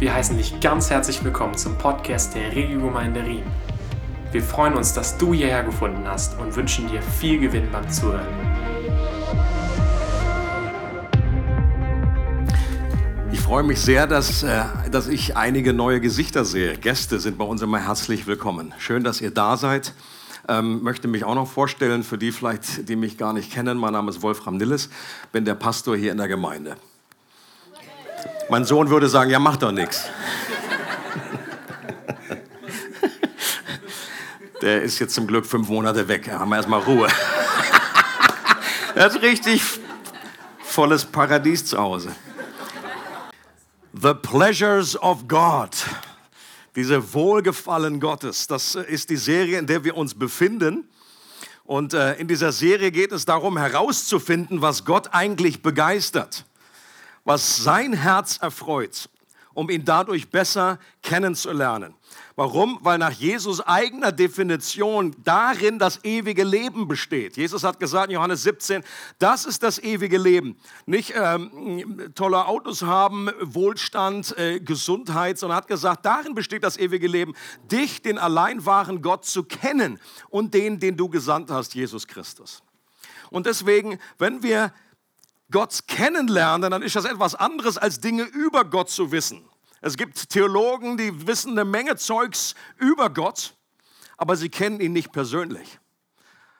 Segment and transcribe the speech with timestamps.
[0.00, 3.42] Wir heißen dich ganz herzlich willkommen zum Podcast der Regiogemeinde Riem.
[4.32, 8.26] Wir freuen uns, dass du hierher gefunden hast und wünschen dir viel Gewinn beim Zuhören.
[13.30, 16.78] Ich freue mich sehr, dass, äh, dass ich einige neue Gesichter sehe.
[16.78, 18.72] Gäste sind bei uns immer herzlich willkommen.
[18.78, 19.92] Schön, dass ihr da seid.
[20.48, 23.76] Ähm, möchte mich auch noch vorstellen, für die vielleicht, die mich gar nicht kennen.
[23.76, 24.88] Mein Name ist Wolfram Nilles,
[25.30, 26.78] bin der Pastor hier in der Gemeinde.
[28.50, 30.08] Mein Sohn würde sagen, ja, mach doch nichts.
[34.60, 36.24] Der ist jetzt zum Glück fünf Monate weg.
[36.26, 37.06] Da haben wir erstmal Ruhe.
[38.96, 39.62] Er ist richtig
[40.64, 42.10] volles Paradies zu Hause.
[43.92, 45.70] The Pleasures of God.
[46.74, 48.48] Diese Wohlgefallen Gottes.
[48.48, 50.88] Das ist die Serie, in der wir uns befinden.
[51.62, 56.44] Und äh, in dieser Serie geht es darum, herauszufinden, was Gott eigentlich begeistert
[57.24, 59.08] was sein Herz erfreut,
[59.54, 61.94] um ihn dadurch besser kennenzulernen.
[62.36, 62.78] Warum?
[62.80, 67.36] Weil nach Jesus eigener Definition darin das ewige Leben besteht.
[67.36, 68.82] Jesus hat gesagt in Johannes 17,
[69.18, 70.56] das ist das ewige Leben.
[70.86, 77.08] Nicht ähm, tolle Autos haben, Wohlstand, äh, Gesundheit, sondern hat gesagt, darin besteht das ewige
[77.08, 77.34] Leben,
[77.70, 82.62] dich, den allein wahren Gott, zu kennen und den, den du gesandt hast, Jesus Christus.
[83.30, 84.72] Und deswegen, wenn wir
[85.50, 89.42] Gott kennenlernen, dann ist das etwas anderes, als Dinge über Gott zu wissen.
[89.80, 93.54] Es gibt Theologen, die wissen eine Menge Zeugs über Gott,
[94.16, 95.78] aber sie kennen ihn nicht persönlich.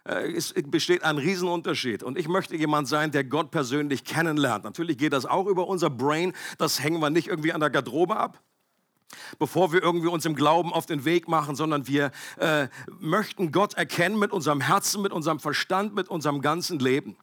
[0.04, 2.02] Äh, es besteht ein Riesenunterschied.
[2.02, 4.64] Und ich möchte jemand sein, der Gott persönlich kennenlernt.
[4.64, 6.32] Natürlich geht das auch über unser Brain.
[6.56, 8.42] Das hängen wir nicht irgendwie an der Garderobe ab
[9.38, 12.68] bevor wir irgendwie uns im Glauben auf den Weg machen, sondern wir äh,
[12.98, 17.16] möchten Gott erkennen mit unserem Herzen, mit unserem Verstand, mit unserem ganzen Leben.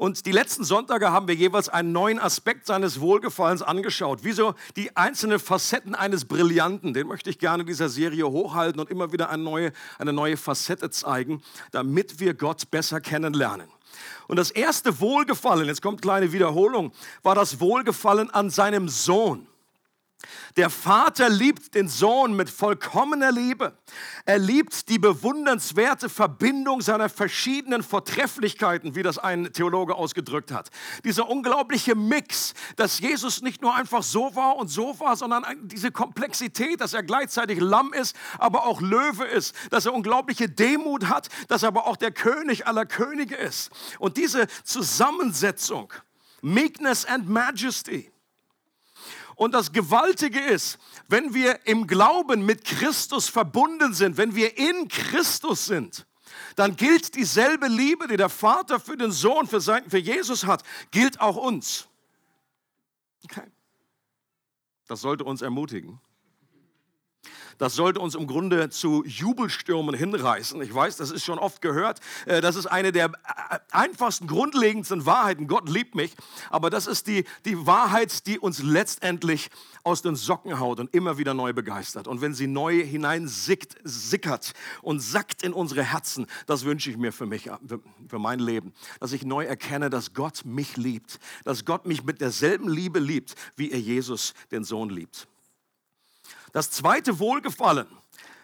[0.00, 4.24] Und die letzten Sonntage haben wir jeweils einen neuen Aspekt seines Wohlgefallens angeschaut.
[4.24, 6.94] Wie so die einzelnen Facetten eines Brillanten.
[6.94, 10.38] Den möchte ich gerne in dieser Serie hochhalten und immer wieder eine neue, eine neue
[10.38, 13.68] Facette zeigen, damit wir Gott besser kennenlernen.
[14.26, 16.92] Und das erste Wohlgefallen, jetzt kommt kleine Wiederholung,
[17.22, 19.49] war das Wohlgefallen an seinem Sohn.
[20.56, 23.78] Der Vater liebt den Sohn mit vollkommener Liebe.
[24.26, 30.70] Er liebt die bewundernswerte Verbindung seiner verschiedenen Vortrefflichkeiten, wie das ein Theologe ausgedrückt hat.
[31.04, 35.90] Dieser unglaubliche Mix, dass Jesus nicht nur einfach so war und so war, sondern diese
[35.90, 41.28] Komplexität, dass er gleichzeitig Lamm ist, aber auch Löwe ist, dass er unglaubliche Demut hat,
[41.48, 43.70] dass er aber auch der König aller Könige ist.
[43.98, 45.92] Und diese Zusammensetzung,
[46.42, 48.10] Meekness and Majesty,
[49.40, 50.78] und das Gewaltige ist,
[51.08, 56.06] wenn wir im Glauben mit Christus verbunden sind, wenn wir in Christus sind,
[56.56, 60.62] dann gilt dieselbe Liebe, die der Vater für den Sohn, für, sein, für Jesus hat,
[60.90, 61.88] gilt auch uns.
[63.24, 63.50] Okay.
[64.88, 65.98] Das sollte uns ermutigen.
[67.60, 70.62] Das sollte uns im Grunde zu Jubelstürmen hinreißen.
[70.62, 72.00] Ich weiß, das ist schon oft gehört.
[72.24, 75.46] Äh, das ist eine der äh, einfachsten, grundlegendsten Wahrheiten.
[75.46, 76.14] Gott liebt mich.
[76.48, 79.50] Aber das ist die, die Wahrheit, die uns letztendlich
[79.84, 82.08] aus den Socken haut und immer wieder neu begeistert.
[82.08, 87.12] Und wenn sie neu hineinsickert sickert und sackt in unsere Herzen, das wünsche ich mir
[87.12, 87.50] für mich,
[88.08, 88.72] für mein Leben.
[89.00, 91.18] Dass ich neu erkenne, dass Gott mich liebt.
[91.44, 95.28] Dass Gott mich mit derselben Liebe liebt, wie er Jesus, den Sohn, liebt.
[96.52, 97.86] Das zweite Wohlgefallen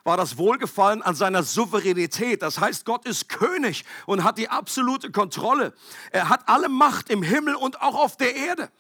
[0.05, 2.41] war das Wohlgefallen an seiner Souveränität.
[2.41, 5.75] Das heißt, Gott ist König und hat die absolute Kontrolle.
[6.13, 8.71] Er hat alle Macht im Himmel und auch auf der Erde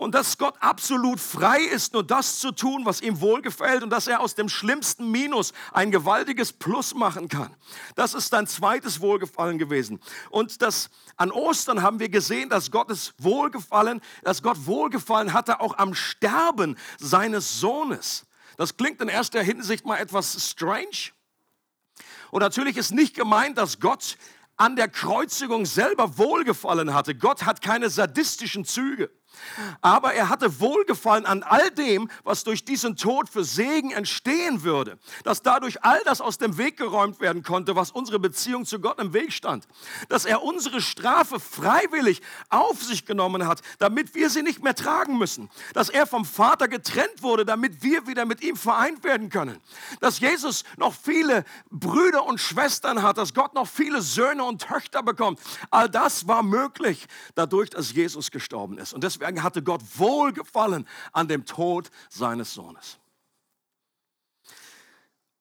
[0.00, 4.06] und dass Gott absolut frei ist, nur das zu tun, was ihm wohlgefällt und dass
[4.06, 7.54] er aus dem schlimmsten Minus ein gewaltiges Plus machen kann.
[7.96, 10.00] Das ist sein zweites Wohlgefallen gewesen.
[10.30, 10.88] Und das
[11.18, 16.78] an Ostern haben wir gesehen, dass Gottes Wohlgefallen, dass Gott Wohlgefallen hatte auch am Sterben
[16.98, 18.24] seines Sohnes.
[18.56, 21.10] Das klingt in erster Hinsicht mal etwas strange.
[22.30, 24.16] Und natürlich ist nicht gemeint, dass Gott
[24.56, 27.14] an der Kreuzigung selber Wohlgefallen hatte.
[27.14, 29.10] Gott hat keine sadistischen Züge.
[29.80, 34.98] Aber er hatte Wohlgefallen an all dem, was durch diesen Tod für Segen entstehen würde.
[35.24, 38.98] Dass dadurch all das aus dem Weg geräumt werden konnte, was unsere Beziehung zu Gott
[39.00, 39.66] im Weg stand.
[40.08, 45.18] Dass er unsere Strafe freiwillig auf sich genommen hat, damit wir sie nicht mehr tragen
[45.18, 45.48] müssen.
[45.74, 49.60] Dass er vom Vater getrennt wurde, damit wir wieder mit ihm vereint werden können.
[50.00, 55.02] Dass Jesus noch viele Brüder und Schwestern hat, dass Gott noch viele Söhne und Töchter
[55.02, 55.40] bekommt.
[55.70, 58.92] All das war möglich dadurch, dass Jesus gestorben ist.
[58.92, 62.98] Und deswegen Deswegen hatte Gott Wohlgefallen an dem Tod seines Sohnes.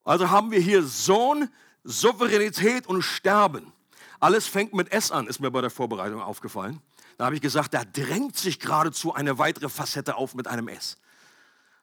[0.04, 1.50] Also haben wir hier Sohn,
[1.84, 3.72] Souveränität und Sterben.
[4.20, 6.82] Alles fängt mit S an, ist mir bei der Vorbereitung aufgefallen.
[7.18, 10.98] Da habe ich gesagt, da drängt sich geradezu eine weitere Facette auf mit einem S.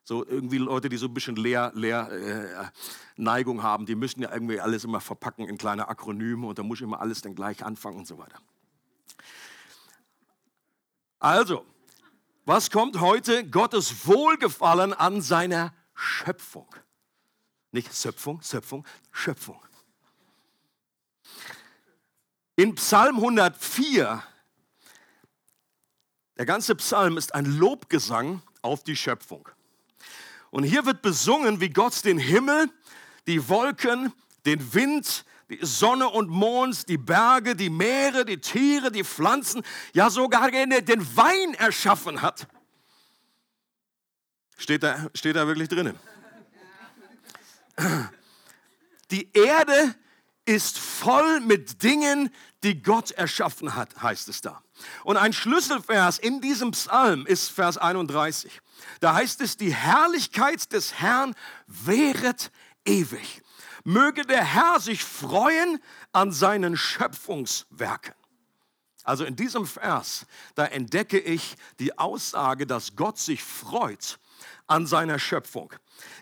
[0.03, 2.71] So irgendwie Leute, die so ein bisschen leer, leer äh,
[3.17, 6.79] Neigung haben, die müssen ja irgendwie alles immer verpacken in kleine Akronyme und da muss
[6.79, 8.39] ich immer alles dann gleich anfangen und so weiter.
[11.19, 11.65] Also,
[12.47, 13.49] was kommt heute?
[13.49, 16.69] Gottes Wohlgefallen an seiner Schöpfung.
[17.73, 19.61] Nicht Schöpfung, Schöpfung, Schöpfung.
[22.55, 24.23] In Psalm 104,
[26.39, 29.49] der ganze Psalm ist ein Lobgesang auf die Schöpfung.
[30.51, 32.71] Und hier wird besungen, wie Gott den Himmel,
[33.27, 34.13] die Wolken,
[34.47, 39.63] den Wind, die Sonne und Mond, die Berge, die Meere, die Tiere, die Pflanzen,
[39.93, 42.49] ja sogar den Wein erschaffen hat.
[44.57, 45.99] Steht da, steht da wirklich drinnen.
[49.11, 49.95] Die Erde
[50.47, 52.31] ist voll mit Dingen,
[52.63, 54.63] die Gott erschaffen hat, heißt es da.
[55.05, 58.61] Und ein Schlüsselvers in diesem Psalm ist Vers 31.
[59.01, 61.35] Da heißt es, die Herrlichkeit des Herrn
[61.67, 62.51] währet
[62.85, 63.43] ewig.
[63.87, 65.79] Möge der Herr sich freuen
[66.11, 68.15] an seinen Schöpfungswerken.
[69.05, 74.19] Also in diesem Vers, da entdecke ich die Aussage, dass Gott sich freut
[74.67, 75.73] an seiner Schöpfung.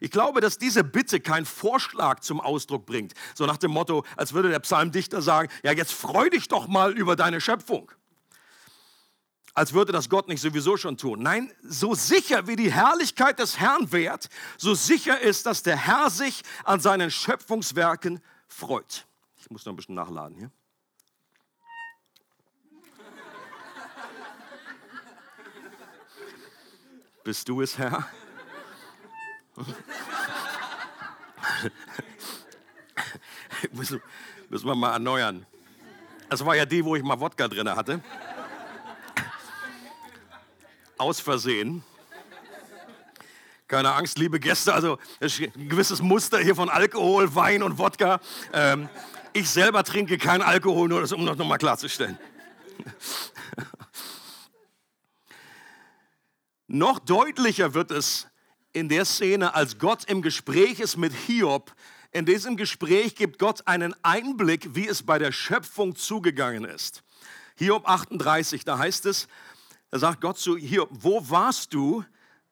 [0.01, 4.35] Ich glaube, dass diese Bitte keinen Vorschlag zum Ausdruck bringt, so nach dem Motto, als
[4.35, 7.91] würde der Psalmdichter sagen, ja jetzt freu dich doch mal über deine Schöpfung
[9.55, 11.23] als würde das Gott nicht sowieso schon tun.
[11.23, 14.29] Nein, so sicher wie die Herrlichkeit des Herrn währt,
[14.59, 19.07] so sicher ist, dass der Herr sich an seinen Schöpfungswerken freut.
[19.37, 20.51] Ich muss noch ein bisschen nachladen hier.
[27.23, 28.07] Bist du es, Herr?
[33.73, 34.03] müssen,
[34.51, 35.47] müssen wir mal erneuern.
[36.29, 38.03] Das war ja die, wo ich mal Wodka drin hatte
[40.99, 41.83] aus Versehen.
[43.67, 48.21] Keine Angst, liebe Gäste, also ein gewisses Muster hier von Alkohol, Wein und Wodka.
[48.53, 48.89] Ähm,
[49.33, 52.19] ich selber trinke keinen Alkohol, nur das, um das nochmal klarzustellen.
[56.67, 58.27] Noch deutlicher wird es
[58.73, 61.75] in der Szene, als Gott im Gespräch ist mit Hiob.
[62.11, 67.03] In diesem Gespräch gibt Gott einen Einblick, wie es bei der Schöpfung zugegangen ist.
[67.57, 69.29] Hiob 38, da heißt es,
[69.95, 72.05] da sagt Gott zu hier, wo warst du,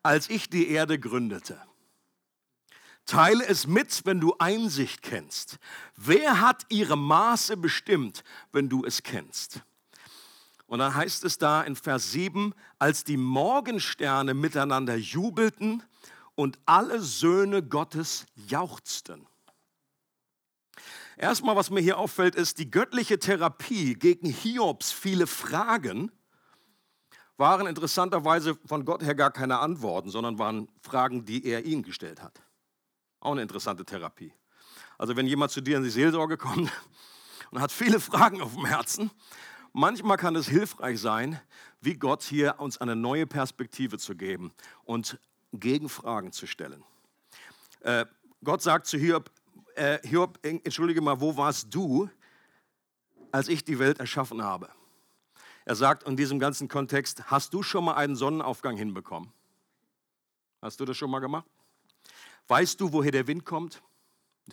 [0.05, 1.61] als ich die Erde gründete?
[3.05, 5.59] Teile es mit, wenn du Einsicht kennst.
[5.97, 8.23] Wer hat ihre Maße bestimmt,
[8.53, 9.63] wenn du es kennst?
[10.67, 15.83] Und dann heißt es da in Vers 7, als die Morgensterne miteinander jubelten
[16.37, 19.27] und alle Söhne Gottes jauchzten.
[21.17, 26.13] Erstmal, was mir hier auffällt, ist die göttliche Therapie gegen Hiobs viele Fragen
[27.37, 32.23] waren interessanterweise von Gott her gar keine Antworten, sondern waren Fragen, die er ihnen gestellt
[32.23, 32.43] hat.
[33.21, 34.33] Auch eine interessante Therapie.
[34.99, 36.71] Also wenn jemand zu dir in die Seelsorge kommt
[37.51, 39.11] und hat viele Fragen auf dem Herzen,
[39.73, 41.41] manchmal kann es hilfreich sein,
[41.81, 44.53] wie Gott hier uns eine neue Perspektive zu geben
[44.85, 45.19] und
[45.53, 46.85] Gegenfragen zu stellen.
[47.81, 48.07] Äh,
[48.45, 49.31] Gott sagt zu Hiob,
[49.75, 52.09] äh, Hiob, entschuldige mal, wo warst du,
[53.31, 54.69] als ich die Welt erschaffen habe?
[55.65, 59.33] Er sagt in diesem ganzen Kontext, hast du schon mal einen Sonnenaufgang hinbekommen?
[60.61, 61.47] Hast du das schon mal gemacht?
[62.49, 63.83] Weißt du, woher der Wind kommt?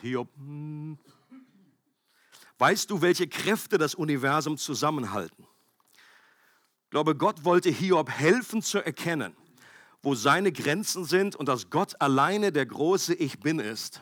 [0.01, 0.29] Hiob.
[0.37, 0.97] Hm.
[2.57, 5.47] Weißt du, welche Kräfte das Universum zusammenhalten?
[6.85, 9.35] Ich glaube, Gott wollte Hiob helfen zu erkennen,
[10.01, 14.01] wo seine Grenzen sind und dass Gott alleine der große Ich bin ist.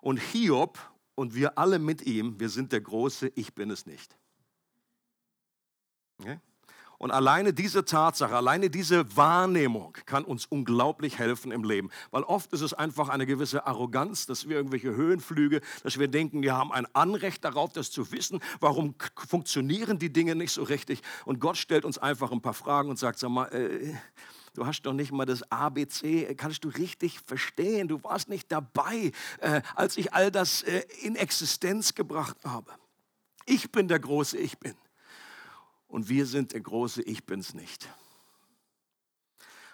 [0.00, 0.78] Und Hiob
[1.14, 4.16] und wir alle mit ihm, wir sind der große Ich bin es nicht.
[6.98, 11.90] Und alleine diese Tatsache, alleine diese Wahrnehmung kann uns unglaublich helfen im Leben.
[12.10, 16.42] Weil oft ist es einfach eine gewisse Arroganz, dass wir irgendwelche Höhenflüge, dass wir denken,
[16.42, 18.40] wir haben ein Anrecht darauf, das zu wissen.
[18.60, 18.94] Warum
[19.28, 21.02] funktionieren die Dinge nicht so richtig?
[21.26, 23.94] Und Gott stellt uns einfach ein paar Fragen und sagt, sag mal, äh,
[24.54, 27.88] du hast doch nicht mal das ABC, kannst du richtig verstehen?
[27.88, 32.72] Du warst nicht dabei, äh, als ich all das äh, in Existenz gebracht habe.
[33.44, 34.74] Ich bin der große Ich bin
[35.88, 37.88] und wir sind der große Ich bin's nicht.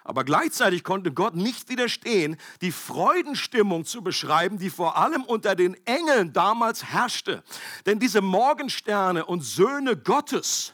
[0.03, 5.75] Aber gleichzeitig konnte Gott nicht widerstehen, die Freudenstimmung zu beschreiben, die vor allem unter den
[5.85, 7.43] Engeln damals herrschte.
[7.85, 10.73] Denn diese Morgensterne und Söhne Gottes,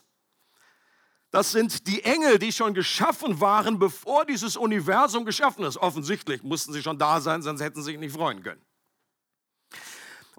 [1.29, 5.77] das sind die Engel, die schon geschaffen waren, bevor dieses Universum geschaffen ist.
[5.77, 8.61] Offensichtlich mussten sie schon da sein, sonst hätten sie sich nicht freuen können.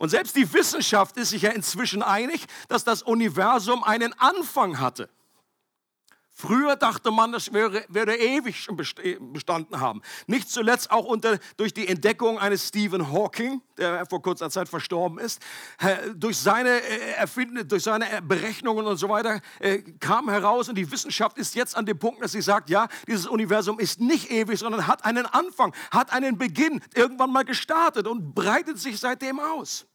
[0.01, 5.11] Und selbst die Wissenschaft ist sich ja inzwischen einig, dass das Universum einen Anfang hatte.
[6.31, 10.01] Früher dachte man, das würde ewig schon bestanden haben.
[10.27, 15.19] Nicht zuletzt auch unter, durch die Entdeckung eines Stephen Hawking, der vor kurzer Zeit verstorben
[15.19, 15.43] ist.
[16.17, 20.91] Durch seine, äh, Erfinden, durch seine Berechnungen und so weiter äh, kam heraus und die
[20.91, 24.59] Wissenschaft ist jetzt an dem Punkt, dass sie sagt, ja, dieses Universum ist nicht ewig,
[24.59, 29.90] sondern hat einen Anfang, hat einen Beginn, irgendwann mal gestartet und breitet sich seitdem aus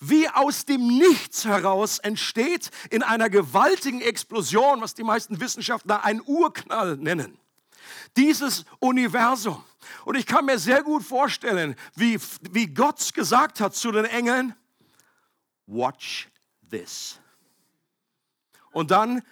[0.00, 6.22] wie aus dem Nichts heraus entsteht in einer gewaltigen Explosion, was die meisten Wissenschaftler einen
[6.24, 7.38] Urknall nennen.
[8.16, 9.64] Dieses Universum.
[10.04, 12.18] Und ich kann mir sehr gut vorstellen, wie,
[12.50, 14.54] wie Gott gesagt hat zu den Engeln,
[15.66, 16.28] watch
[16.70, 17.18] this.
[18.70, 19.22] Und dann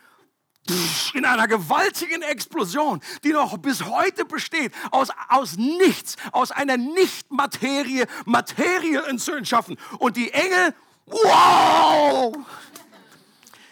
[1.15, 8.07] in einer gewaltigen Explosion, die noch bis heute besteht, aus, aus nichts, aus einer Nicht-Materie,
[8.25, 9.77] Materie zu entschaffen.
[9.99, 10.75] Und die Engel,
[11.07, 12.37] wow!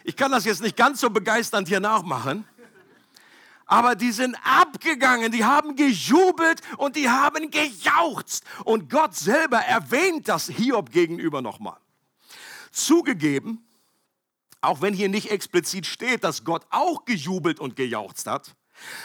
[0.04, 2.46] Ich kann das jetzt nicht ganz so begeisternd hier nachmachen,
[3.66, 8.44] aber die sind abgegangen, die haben gejubelt und die haben gejauchzt.
[8.64, 11.78] Und Gott selber erwähnt das Hiob gegenüber nochmal.
[12.70, 13.64] Zugegeben,
[14.64, 18.54] auch wenn hier nicht explizit steht, dass Gott auch gejubelt und gejauchzt hat,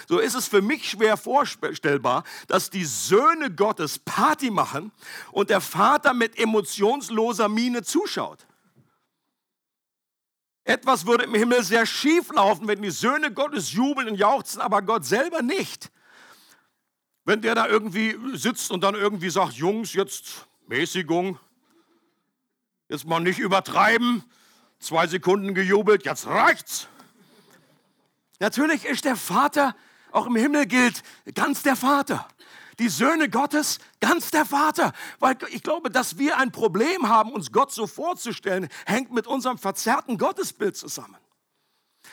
[0.08, 4.92] so ist es für mich schwer vorstellbar, dass die Söhne Gottes Party machen
[5.32, 8.48] und der Vater mit emotionsloser Miene zuschaut.
[10.64, 14.82] Etwas würde im Himmel sehr schief laufen, wenn die Söhne Gottes jubeln und jauchzen, aber
[14.82, 15.92] Gott selber nicht.
[17.26, 21.40] Wenn der da irgendwie sitzt und dann irgendwie sagt, Jungs, jetzt Mäßigung,
[22.88, 24.24] jetzt mal nicht übertreiben,
[24.80, 26.88] zwei Sekunden gejubelt, jetzt reicht's.
[28.40, 29.76] Natürlich ist der Vater,
[30.12, 31.04] auch im Himmel gilt,
[31.36, 32.28] ganz der Vater.
[32.80, 34.94] Die Söhne Gottes, ganz der Vater.
[35.20, 39.58] Weil ich glaube, dass wir ein Problem haben, uns Gott so vorzustellen, hängt mit unserem
[39.58, 41.19] verzerrten Gottesbild zusammen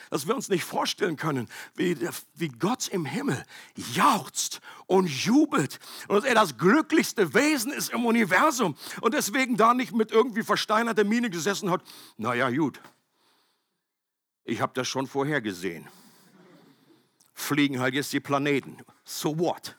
[0.09, 1.97] dass wir uns nicht vorstellen können, wie,
[2.35, 3.43] wie Gott im Himmel
[3.75, 9.73] jauchzt und jubelt und dass er das glücklichste Wesen ist im Universum und deswegen da
[9.73, 11.81] nicht mit irgendwie versteinerter Miene gesessen hat.
[12.17, 12.79] Naja, gut,
[14.43, 15.87] ich habe das schon vorher gesehen.
[17.33, 18.77] Fliegen halt jetzt die Planeten.
[19.03, 19.75] So what?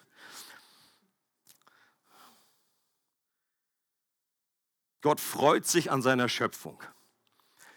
[5.01, 6.83] Gott freut sich an seiner Schöpfung.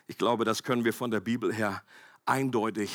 [0.07, 1.83] Ich glaube, das können wir von der Bibel her
[2.25, 2.91] eindeutig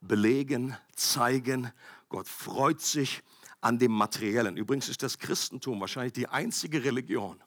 [0.00, 1.72] belegen, zeigen.
[2.08, 3.22] Gott freut sich
[3.60, 4.56] an dem Materiellen.
[4.56, 7.42] Übrigens ist das Christentum wahrscheinlich die einzige Religion,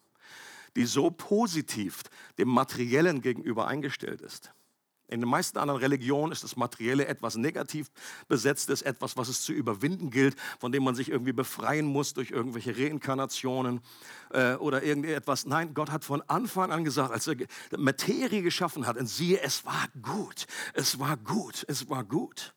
[0.76, 2.04] die so positiv
[2.38, 4.52] dem Materiellen gegenüber eingestellt ist.
[5.12, 7.92] In den meisten anderen Religionen ist das Materielle etwas negativ
[8.30, 12.32] besetztes, etwas, was es zu überwinden gilt, von dem man sich irgendwie befreien muss durch
[12.32, 13.82] irgendwelche Reinkarnationen
[14.32, 15.46] äh, oder irgendetwas.
[15.46, 17.36] Nein, Gott hat von Anfang an gesagt, als er
[17.78, 22.54] Materie geschaffen hat, und siehe, es war gut, es war gut, es war gut.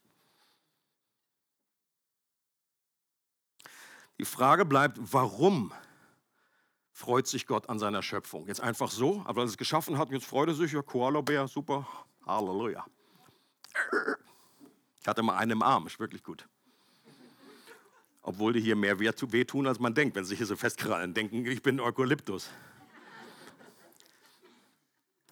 [4.17, 5.73] Die Frage bleibt, warum
[6.93, 8.47] freut sich Gott an seiner Schöpfung?
[8.47, 11.49] Jetzt einfach so, aber weil er es geschaffen hat, jetzt freut er sich, ja, Koala-Bär,
[11.49, 11.85] super,
[12.25, 12.85] Halleluja.
[15.01, 16.47] Ich hatte mal einen im Arm, ist wirklich gut.
[18.23, 21.13] Obwohl die hier mehr wehtun, als man denkt, wenn sie sich hier so festkrallen.
[21.13, 22.49] Denken, ich bin Eukalyptus.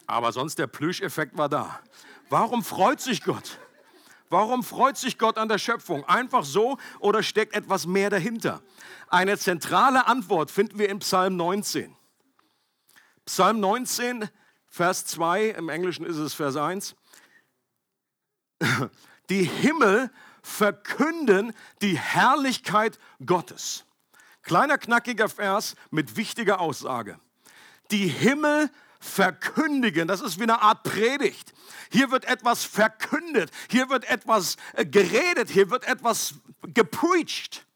[0.06, 1.80] Aber sonst der Plüscheffekt war da.
[2.30, 3.58] Warum freut sich Gott?
[4.30, 6.04] Warum freut sich Gott an der Schöpfung?
[6.06, 8.62] Einfach so oder steckt etwas mehr dahinter?
[9.08, 11.96] Eine zentrale Antwort finden wir in Psalm 19.
[13.26, 14.30] Psalm 19
[14.74, 16.96] Vers 2, im Englischen ist es Vers 1.
[19.30, 20.10] Die Himmel
[20.42, 21.54] verkünden
[21.84, 23.86] die Herrlichkeit Gottes.
[24.42, 27.20] Kleiner knackiger Vers mit wichtiger Aussage.
[27.92, 31.54] Die Himmel verkündigen, das ist wie eine Art Predigt.
[31.92, 37.68] Hier wird etwas verkündet, hier wird etwas äh, geredet, hier wird etwas gepreacht.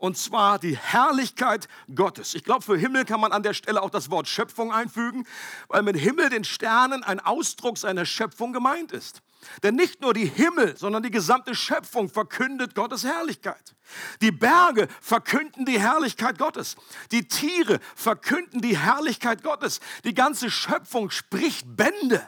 [0.00, 2.34] Und zwar die Herrlichkeit Gottes.
[2.34, 5.26] Ich glaube, für Himmel kann man an der Stelle auch das Wort Schöpfung einfügen,
[5.68, 9.20] weil mit Himmel, den Sternen, ein Ausdruck seiner Schöpfung gemeint ist.
[9.62, 13.74] Denn nicht nur die Himmel, sondern die gesamte Schöpfung verkündet Gottes Herrlichkeit.
[14.22, 16.76] Die Berge verkünden die Herrlichkeit Gottes.
[17.12, 19.80] Die Tiere verkünden die Herrlichkeit Gottes.
[20.04, 22.26] Die ganze Schöpfung spricht Bände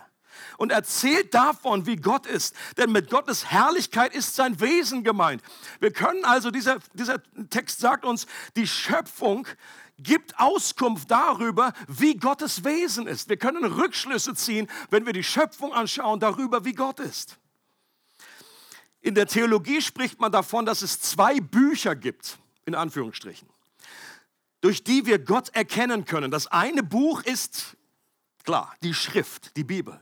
[0.58, 2.54] und erzählt davon, wie Gott ist.
[2.76, 5.42] Denn mit Gottes Herrlichkeit ist sein Wesen gemeint.
[5.80, 9.46] Wir können also, dieser, dieser Text sagt uns, die Schöpfung
[9.98, 13.28] gibt Auskunft darüber, wie Gottes Wesen ist.
[13.28, 17.38] Wir können Rückschlüsse ziehen, wenn wir die Schöpfung anschauen, darüber, wie Gott ist.
[19.00, 23.48] In der Theologie spricht man davon, dass es zwei Bücher gibt, in Anführungsstrichen,
[24.60, 26.30] durch die wir Gott erkennen können.
[26.30, 27.76] Das eine Buch ist,
[28.44, 30.00] klar, die Schrift, die Bibel.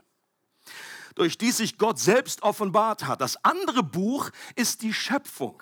[1.15, 3.21] Durch die sich Gott selbst offenbart hat.
[3.21, 5.61] Das andere Buch ist die Schöpfung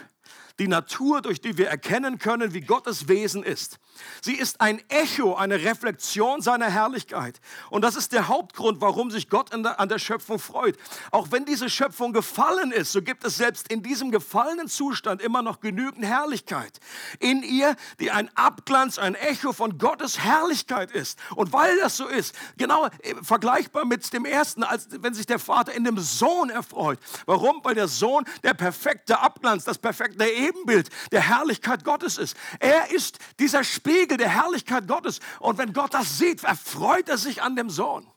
[0.59, 3.79] die Natur, durch die wir erkennen können, wie Gottes Wesen ist.
[4.21, 7.39] Sie ist ein Echo, eine Reflexion seiner Herrlichkeit.
[7.69, 10.77] Und das ist der Hauptgrund, warum sich Gott der, an der Schöpfung freut.
[11.11, 15.41] Auch wenn diese Schöpfung gefallen ist, so gibt es selbst in diesem gefallenen Zustand immer
[15.41, 16.79] noch genügend Herrlichkeit
[17.19, 21.19] in ihr, die ein Abglanz, ein Echo von Gottes Herrlichkeit ist.
[21.35, 25.39] Und weil das so ist, genau äh, vergleichbar mit dem ersten, als wenn sich der
[25.39, 26.99] Vater in dem Sohn erfreut.
[27.25, 27.61] Warum?
[27.63, 32.35] Weil der Sohn der perfekte Abglanz, das perfekte Ebenbild der Herrlichkeit Gottes ist.
[32.59, 35.19] Er ist dieser Spiegel der Herrlichkeit Gottes.
[35.39, 38.07] Und wenn Gott das sieht, erfreut er sich an dem Sohn.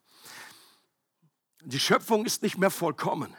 [1.64, 3.36] Die Schöpfung ist nicht mehr vollkommen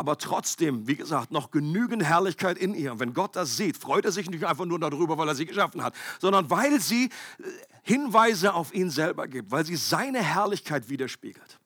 [0.00, 2.92] aber trotzdem, wie gesagt, noch genügend Herrlichkeit in ihr.
[2.92, 5.44] Und wenn Gott das sieht, freut er sich nicht einfach nur darüber, weil er sie
[5.44, 7.42] geschaffen hat, sondern weil sie äh,
[7.82, 11.59] Hinweise auf ihn selber gibt, weil sie seine Herrlichkeit widerspiegelt.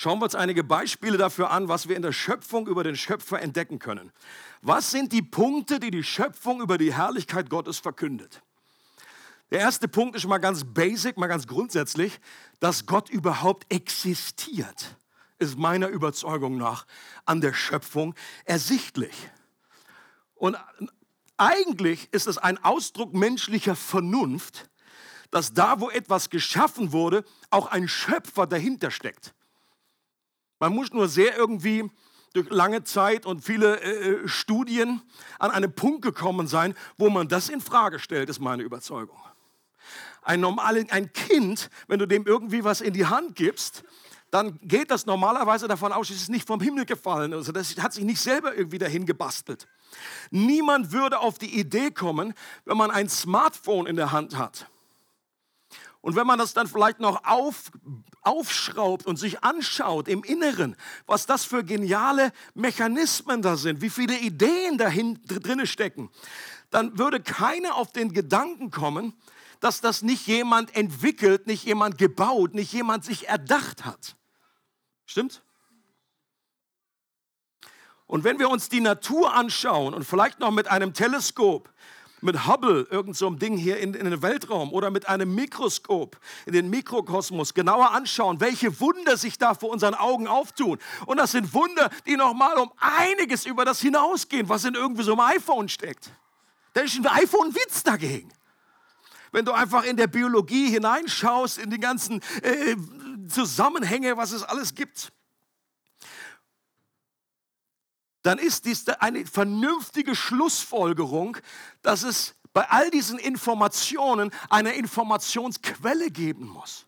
[0.00, 3.42] Schauen wir uns einige Beispiele dafür an, was wir in der Schöpfung über den Schöpfer
[3.42, 4.12] entdecken können.
[4.62, 8.40] Was sind die Punkte, die die Schöpfung über die Herrlichkeit Gottes verkündet?
[9.50, 12.20] Der erste Punkt ist mal ganz basic, mal ganz grundsätzlich,
[12.60, 14.96] dass Gott überhaupt existiert,
[15.40, 16.86] ist meiner Überzeugung nach
[17.24, 18.14] an der Schöpfung
[18.44, 19.28] ersichtlich.
[20.36, 20.56] Und
[21.36, 24.70] eigentlich ist es ein Ausdruck menschlicher Vernunft,
[25.32, 29.34] dass da, wo etwas geschaffen wurde, auch ein Schöpfer dahinter steckt.
[30.58, 31.90] Man muss nur sehr irgendwie
[32.32, 35.02] durch lange Zeit und viele äh, äh, Studien
[35.38, 39.18] an einen Punkt gekommen sein, wo man das in Frage stellt, ist meine Überzeugung.
[40.22, 43.82] Ein normales, ein Kind, wenn du dem irgendwie was in die Hand gibst,
[44.30, 47.32] dann geht das normalerweise davon aus, es ist nicht vom Himmel gefallen.
[47.32, 49.66] Also das hat sich nicht selber irgendwie dahin gebastelt.
[50.30, 52.34] Niemand würde auf die Idee kommen,
[52.66, 54.66] wenn man ein Smartphone in der Hand hat
[56.00, 57.70] und wenn man das dann vielleicht noch auf,
[58.22, 60.76] aufschraubt und sich anschaut im Inneren,
[61.06, 66.10] was das für geniale Mechanismen da sind, wie viele Ideen dahin drinne stecken,
[66.70, 69.14] dann würde keiner auf den Gedanken kommen,
[69.60, 74.16] dass das nicht jemand entwickelt, nicht jemand gebaut, nicht jemand sich erdacht hat.
[75.04, 75.42] Stimmt?
[78.06, 81.70] Und wenn wir uns die Natur anschauen und vielleicht noch mit einem Teleskop
[82.20, 86.52] mit Hubble, irgend so Ding hier in, in den Weltraum oder mit einem Mikroskop in
[86.52, 90.78] den Mikrokosmos genauer anschauen, welche Wunder sich da vor unseren Augen auftun.
[91.06, 95.12] Und das sind Wunder, die nochmal um einiges über das hinausgehen, was in irgendwie so
[95.12, 96.10] einem iPhone steckt.
[96.74, 98.32] Da ist ein iPhone-Witz dagegen.
[99.30, 102.76] Wenn du einfach in der Biologie hineinschaust, in die ganzen äh,
[103.28, 105.12] Zusammenhänge, was es alles gibt
[108.22, 111.36] dann ist dies eine vernünftige Schlussfolgerung,
[111.82, 116.86] dass es bei all diesen Informationen eine Informationsquelle geben muss.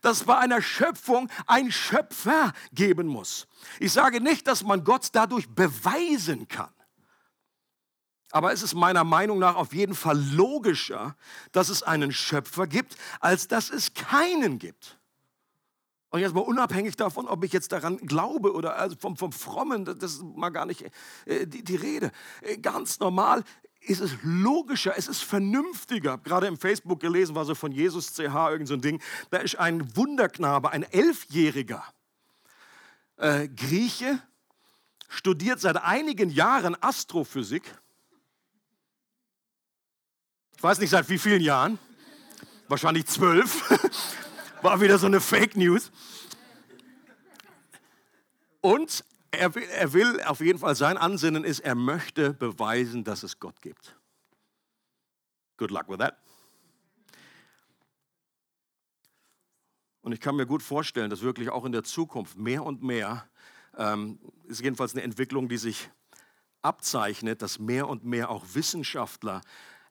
[0.00, 3.46] Dass es bei einer Schöpfung ein Schöpfer geben muss.
[3.80, 6.72] Ich sage nicht, dass man Gott dadurch beweisen kann.
[8.30, 11.16] Aber es ist meiner Meinung nach auf jeden Fall logischer,
[11.52, 14.98] dass es einen Schöpfer gibt, als dass es keinen gibt.
[16.12, 19.86] Und jetzt mal unabhängig davon, ob ich jetzt daran glaube oder also vom, vom Frommen,
[19.86, 20.84] das ist mal gar nicht
[21.24, 22.12] äh, die, die Rede.
[22.42, 23.44] Äh, ganz normal
[23.80, 26.18] ist es logischer, es ist vernünftiger.
[26.18, 29.02] Gerade im Facebook gelesen war so von Jesus CH irgend so ein Ding.
[29.30, 31.82] Da ist ein Wunderknabe, ein Elfjähriger
[33.16, 34.20] äh, Grieche,
[35.08, 37.62] studiert seit einigen Jahren Astrophysik.
[40.58, 41.78] Ich weiß nicht seit wie vielen Jahren.
[42.68, 43.64] Wahrscheinlich zwölf.
[44.62, 45.90] War wieder so eine Fake News.
[48.60, 53.24] Und er will, er will auf jeden Fall, sein Ansinnen ist, er möchte beweisen, dass
[53.24, 53.96] es Gott gibt.
[55.56, 56.16] Good luck with that.
[60.02, 63.28] Und ich kann mir gut vorstellen, dass wirklich auch in der Zukunft mehr und mehr,
[63.76, 65.90] ähm, ist jedenfalls eine Entwicklung, die sich
[66.60, 69.40] abzeichnet, dass mehr und mehr auch Wissenschaftler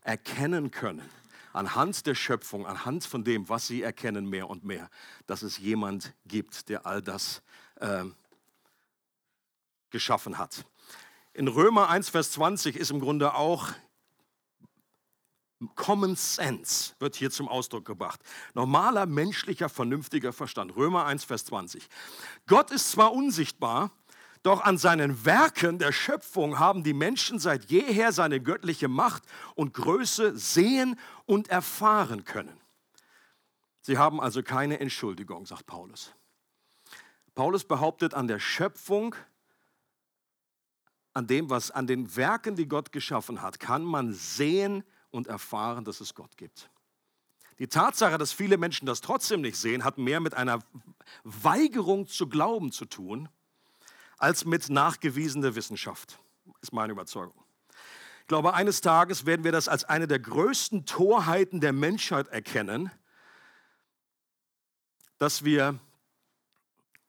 [0.02, 1.10] erkennen können,
[1.54, 4.90] anhand der Schöpfung, anhand von dem, was sie erkennen, mehr und mehr,
[5.28, 7.42] dass es jemand gibt, der all das
[7.76, 8.06] äh,
[9.90, 10.66] geschaffen hat.
[11.34, 13.70] In Römer 1, Vers 20 ist im Grunde auch
[15.76, 18.20] Common Sense wird hier zum Ausdruck gebracht.
[18.56, 20.76] Normaler, menschlicher, vernünftiger Verstand.
[20.76, 21.88] Römer 1, Vers 20.
[22.48, 23.92] Gott ist zwar unsichtbar,
[24.44, 29.24] doch an seinen Werken der Schöpfung haben die Menschen seit jeher seine göttliche Macht
[29.56, 32.60] und Größe sehen und erfahren können.
[33.82, 36.14] Sie haben also keine Entschuldigung, sagt Paulus.
[37.36, 39.16] Paulus behauptet, an der Schöpfung,
[41.14, 45.86] an dem, was an den Werken, die Gott geschaffen hat, kann man sehen und erfahren,
[45.86, 46.70] dass es Gott gibt.
[47.60, 50.60] Die Tatsache, dass viele Menschen das trotzdem nicht sehen, hat mehr mit einer
[51.24, 53.30] Weigerung zu glauben zu tun,
[54.22, 56.20] als mit nachgewiesener Wissenschaft,
[56.62, 57.44] ist meine Überzeugung.
[58.22, 62.92] Ich glaube, eines Tages werden wir das als eine der größten Torheiten der Menschheit erkennen,
[65.18, 65.80] dass wir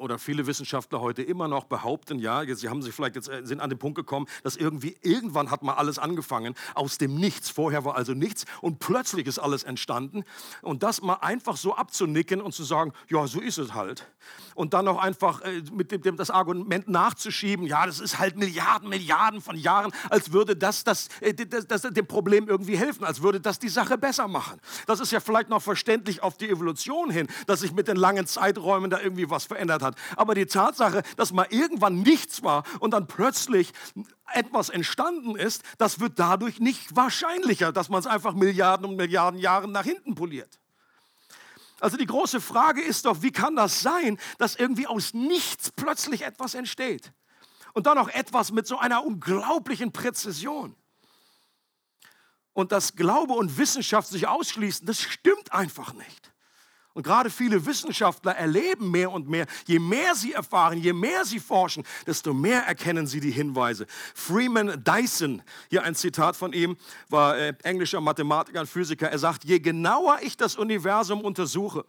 [0.03, 3.61] oder viele Wissenschaftler heute immer noch behaupten, ja, sie haben sich vielleicht jetzt äh, sind
[3.61, 7.51] an den Punkt gekommen, dass irgendwie irgendwann hat mal alles angefangen aus dem Nichts.
[7.51, 10.25] Vorher war also nichts und plötzlich ist alles entstanden
[10.61, 14.07] und das mal einfach so abzunicken und zu sagen, ja, so ist es halt.
[14.55, 18.89] Und dann noch einfach äh, mit dem, das Argument nachzuschieben, ja, das ist halt Milliarden,
[18.89, 23.23] Milliarden von Jahren, als würde das, das, äh, das, das dem Problem irgendwie helfen, als
[23.23, 24.61] würde das die Sache besser machen.
[24.87, 28.27] Das ist ja vielleicht noch verständlich auf die Evolution hin, dass sich mit den langen
[28.27, 30.19] Zeiträumen da irgendwie was verändert hat hat.
[30.19, 33.73] Aber die Tatsache, dass mal irgendwann nichts war und dann plötzlich
[34.33, 39.39] etwas entstanden ist, das wird dadurch nicht wahrscheinlicher, dass man es einfach Milliarden und Milliarden
[39.39, 40.59] Jahre nach hinten poliert.
[41.81, 46.23] Also die große Frage ist doch, wie kann das sein, dass irgendwie aus nichts plötzlich
[46.23, 47.13] etwas entsteht?
[47.73, 50.77] Und dann noch etwas mit so einer unglaublichen Präzision.
[52.53, 56.32] Und dass Glaube und Wissenschaft sich ausschließen, das stimmt einfach nicht.
[56.95, 61.41] Und gerade viele Wissenschaftler erleben mehr und mehr, je mehr sie erfahren, je mehr sie
[61.41, 63.87] forschen, desto mehr erkennen sie die Hinweise.
[64.15, 66.77] Freeman Dyson, hier ein Zitat von ihm,
[67.09, 69.11] war äh, englischer Mathematiker und Physiker.
[69.11, 71.87] Er sagt, je genauer ich das Universum untersuche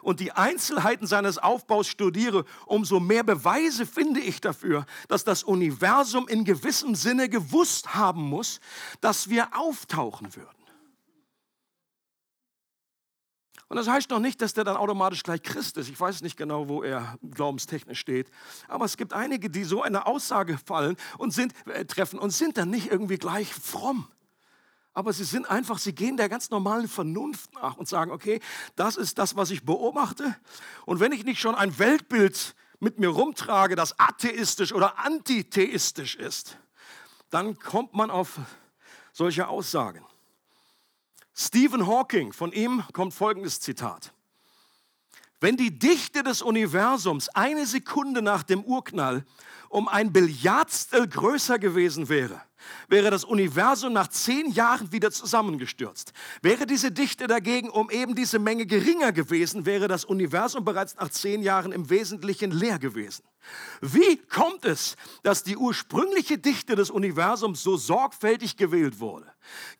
[0.00, 6.28] und die Einzelheiten seines Aufbaus studiere, umso mehr Beweise finde ich dafür, dass das Universum
[6.28, 8.60] in gewissem Sinne gewusst haben muss,
[9.02, 10.55] dass wir auftauchen würden.
[13.68, 15.88] Und das heißt noch nicht, dass der dann automatisch gleich Christ ist.
[15.88, 18.30] Ich weiß nicht genau, wo er glaubenstechnisch steht.
[18.68, 22.58] Aber es gibt einige, die so eine Aussage fallen und sind, äh, treffen und sind
[22.58, 24.06] dann nicht irgendwie gleich fromm.
[24.92, 28.40] Aber sie sind einfach, sie gehen der ganz normalen Vernunft nach und sagen, okay,
[28.76, 30.36] das ist das, was ich beobachte.
[30.86, 36.56] Und wenn ich nicht schon ein Weltbild mit mir rumtrage, das atheistisch oder antitheistisch ist,
[37.30, 38.38] dann kommt man auf
[39.12, 40.04] solche Aussagen.
[41.38, 44.14] Stephen Hawking, von ihm kommt folgendes Zitat.
[45.38, 49.24] Wenn die Dichte des Universums eine Sekunde nach dem Urknall
[49.68, 52.40] um ein Billardstel größer gewesen wäre,
[52.88, 56.14] wäre das Universum nach zehn Jahren wieder zusammengestürzt.
[56.40, 61.10] Wäre diese Dichte dagegen um eben diese Menge geringer gewesen, wäre das Universum bereits nach
[61.10, 63.24] zehn Jahren im Wesentlichen leer gewesen.
[63.82, 69.30] Wie kommt es, dass die ursprüngliche Dichte des Universums so sorgfältig gewählt wurde?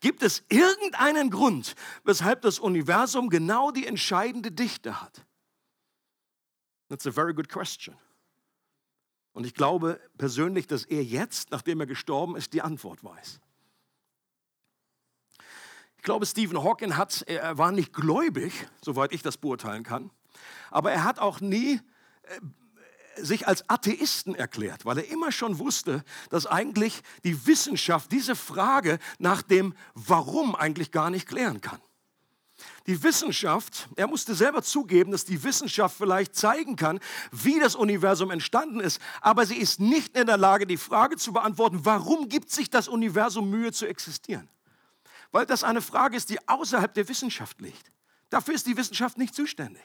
[0.01, 5.26] Gibt es irgendeinen Grund, weshalb das Universum genau die entscheidende Dichte hat?
[6.89, 7.95] That's a very good question.
[9.33, 13.39] Und ich glaube persönlich, dass er jetzt, nachdem er gestorben ist, die Antwort weiß.
[15.97, 20.09] Ich glaube, Stephen Hawking hat, er war nicht gläubig, soweit ich das beurteilen kann,
[20.71, 21.81] aber er hat auch nie
[22.23, 22.39] äh,
[23.23, 28.99] sich als Atheisten erklärt, weil er immer schon wusste, dass eigentlich die Wissenschaft diese Frage
[29.19, 31.81] nach dem Warum eigentlich gar nicht klären kann.
[32.87, 38.31] Die Wissenschaft, er musste selber zugeben, dass die Wissenschaft vielleicht zeigen kann, wie das Universum
[38.31, 42.49] entstanden ist, aber sie ist nicht in der Lage, die Frage zu beantworten, warum gibt
[42.49, 44.47] sich das Universum Mühe zu existieren?
[45.31, 47.91] Weil das eine Frage ist, die außerhalb der Wissenschaft liegt.
[48.29, 49.83] Dafür ist die Wissenschaft nicht zuständig.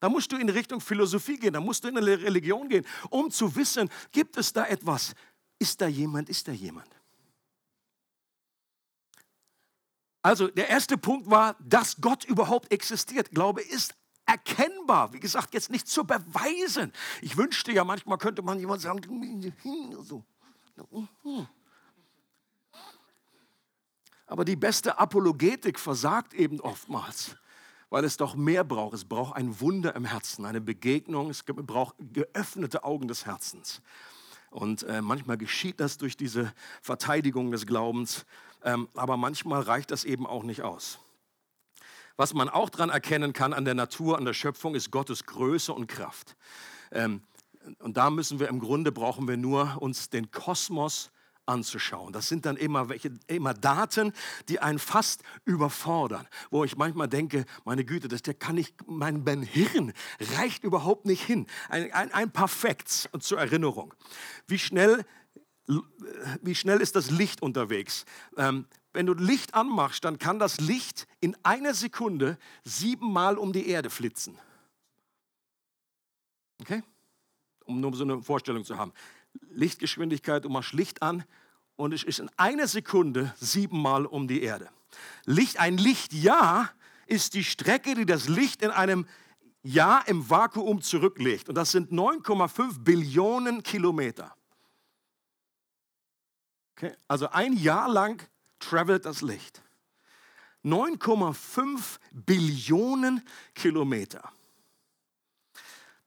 [0.00, 3.30] Da musst du in Richtung Philosophie gehen, da musst du in eine Religion gehen, um
[3.30, 5.14] zu wissen, gibt es da etwas?
[5.58, 6.30] Ist da jemand?
[6.30, 6.88] Ist da jemand?
[10.22, 13.32] Also der erste Punkt war, dass Gott überhaupt existiert.
[13.32, 15.12] Glaube ist erkennbar.
[15.12, 16.92] Wie gesagt, jetzt nicht zu beweisen.
[17.20, 19.52] Ich wünschte ja, manchmal könnte man jemand sagen,
[20.02, 20.24] so.
[24.26, 27.36] Aber die beste Apologetik versagt eben oftmals,
[27.90, 28.94] weil es doch mehr braucht.
[28.94, 33.82] Es braucht ein Wunder im Herzen, eine Begegnung, es braucht geöffnete Augen des Herzens.
[34.50, 38.24] Und äh, manchmal geschieht das durch diese Verteidigung des Glaubens,
[38.62, 40.98] aber manchmal reicht das eben auch nicht aus.
[42.16, 45.72] Was man auch daran erkennen kann an der Natur, an der Schöpfung, ist Gottes Größe
[45.72, 46.36] und Kraft.
[46.90, 47.22] Ähm,
[47.78, 51.10] und da müssen wir im Grunde brauchen wir nur uns den Kosmos
[51.46, 52.12] anzuschauen.
[52.12, 54.12] Das sind dann immer welche, immer Daten,
[54.48, 59.24] die einen fast überfordern, wo ich manchmal denke, meine Güte, das der kann ich, mein,
[59.24, 59.92] mein Hirn
[60.36, 61.46] reicht überhaupt nicht hin.
[61.68, 63.94] Ein, ein, ein Facts zur Erinnerung.
[64.46, 65.04] Wie schnell,
[66.42, 68.04] wie schnell ist das Licht unterwegs?
[68.36, 73.68] Ähm, wenn du Licht anmachst, dann kann das Licht in einer Sekunde siebenmal um die
[73.68, 74.38] Erde flitzen.
[76.60, 76.82] Okay?
[77.64, 78.92] Um nur so eine Vorstellung zu haben.
[79.50, 81.24] Lichtgeschwindigkeit, du machst Licht an
[81.76, 84.68] und es ist in einer Sekunde siebenmal um die Erde.
[85.24, 86.70] Licht, ein Lichtjahr
[87.06, 89.06] ist die Strecke, die das Licht in einem
[89.62, 91.48] Jahr im Vakuum zurücklegt.
[91.48, 94.34] Und das sind 9,5 Billionen Kilometer.
[96.76, 96.94] Okay?
[97.08, 98.26] Also ein Jahr lang
[98.58, 99.62] travelt das Licht.
[100.64, 104.32] 9,5 Billionen Kilometer.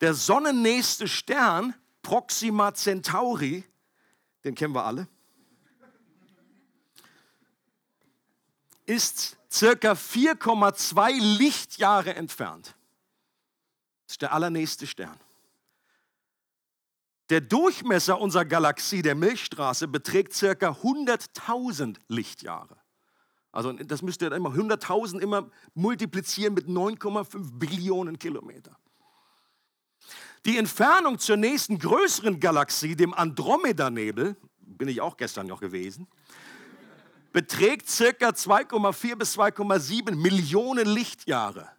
[0.01, 3.63] Der sonnennächste Stern, Proxima Centauri,
[4.43, 5.07] den kennen wir alle,
[8.85, 12.75] ist circa 4,2 Lichtjahre entfernt.
[14.05, 15.19] Das ist der allernächste Stern.
[17.29, 22.77] Der Durchmesser unserer Galaxie, der Milchstraße, beträgt circa 100.000 Lichtjahre.
[23.51, 28.77] Also das müsst ihr immer 100.000 immer multiplizieren mit 9,5 Billionen Kilometer.
[30.45, 36.07] Die Entfernung zur nächsten größeren Galaxie, dem Andromeda-Nebel, bin ich auch gestern noch gewesen,
[37.31, 41.69] beträgt circa 2,4 bis 2,7 Millionen Lichtjahre.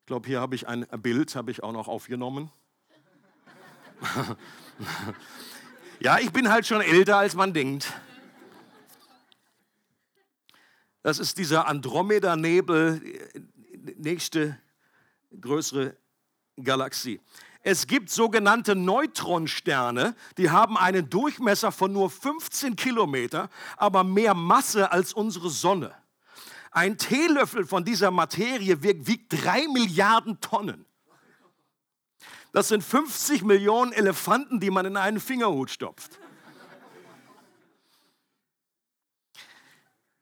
[0.00, 2.50] Ich glaube, hier habe ich ein Bild, habe ich auch noch aufgenommen.
[6.00, 7.92] ja, ich bin halt schon älter, als man denkt.
[11.02, 13.02] Das ist dieser Andromeda-Nebel,
[13.96, 14.58] nächste
[15.38, 15.96] größere
[16.62, 17.20] Galaxie.
[17.60, 24.92] Es gibt sogenannte Neutronsterne, die haben einen Durchmesser von nur 15 Kilometer, aber mehr Masse
[24.92, 25.94] als unsere Sonne.
[26.70, 30.84] Ein Teelöffel von dieser Materie wiegt drei Milliarden Tonnen.
[32.54, 36.20] Das sind 50 Millionen Elefanten, die man in einen Fingerhut stopft.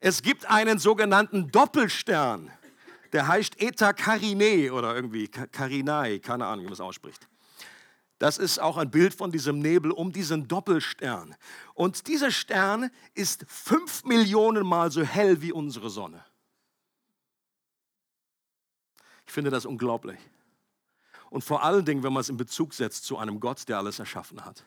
[0.01, 2.51] Es gibt einen sogenannten Doppelstern,
[3.13, 7.29] der heißt Eta Carinae oder irgendwie Carinae, keine Ahnung, wie man es ausspricht.
[8.19, 11.37] Das ist auch ein Bild von diesem Nebel um diesen Doppelstern.
[11.75, 16.25] Und dieser Stern ist fünf Millionen Mal so hell wie unsere Sonne.
[19.27, 20.19] Ich finde das unglaublich.
[21.33, 23.99] Und vor allen Dingen, wenn man es in Bezug setzt zu einem Gott, der alles
[23.99, 24.67] erschaffen hat.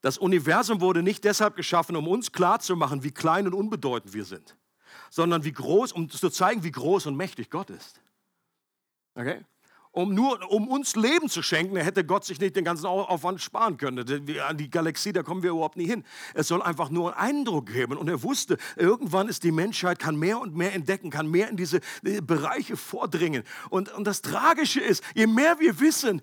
[0.00, 4.56] Das Universum wurde nicht deshalb geschaffen, um uns klarzumachen, wie klein und unbedeutend wir sind,
[5.10, 8.00] sondern wie groß, um zu zeigen, wie groß und mächtig Gott ist.
[9.14, 9.44] Okay?
[9.94, 13.76] Um nur um uns Leben zu schenken, hätte Gott sich nicht den ganzen Aufwand sparen
[13.76, 14.04] können.
[14.40, 16.04] An die Galaxie, da kommen wir überhaupt nie hin.
[16.34, 17.96] Es soll einfach nur einen Eindruck geben.
[17.96, 21.56] Und er wusste, irgendwann ist die Menschheit, kann mehr und mehr entdecken, kann mehr in
[21.56, 23.44] diese äh, Bereiche vordringen.
[23.70, 26.20] Und, und das Tragische ist, je mehr wir wissen,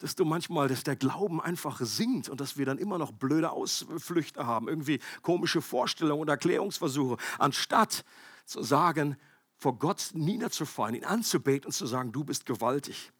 [0.00, 4.46] desto manchmal, dass der Glauben einfach sinkt und dass wir dann immer noch blöde Ausflüchte
[4.46, 8.04] haben, irgendwie komische Vorstellungen und Erklärungsversuche, anstatt
[8.44, 9.16] zu sagen,
[9.58, 13.12] vor Gott niederzufallen, ihn anzubeten und zu sagen, du bist gewaltig.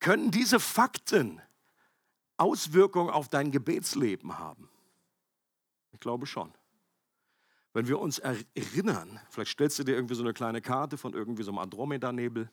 [0.00, 1.40] Können diese Fakten
[2.36, 4.68] Auswirkungen auf dein Gebetsleben haben?
[5.92, 6.52] Ich glaube schon.
[7.72, 11.44] Wenn wir uns erinnern, vielleicht stellst du dir irgendwie so eine kleine Karte von irgendwie
[11.44, 12.50] so einem Andromeda-Nebel,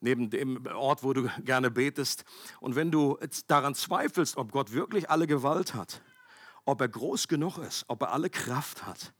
[0.00, 2.24] neben dem Ort, wo du gerne betest.
[2.60, 6.02] Und wenn du daran zweifelst, ob Gott wirklich alle Gewalt hat,
[6.64, 9.12] ob er groß genug ist, ob er alle Kraft hat,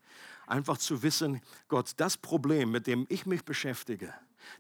[0.47, 4.13] Einfach zu wissen, Gott, das Problem, mit dem ich mich beschäftige,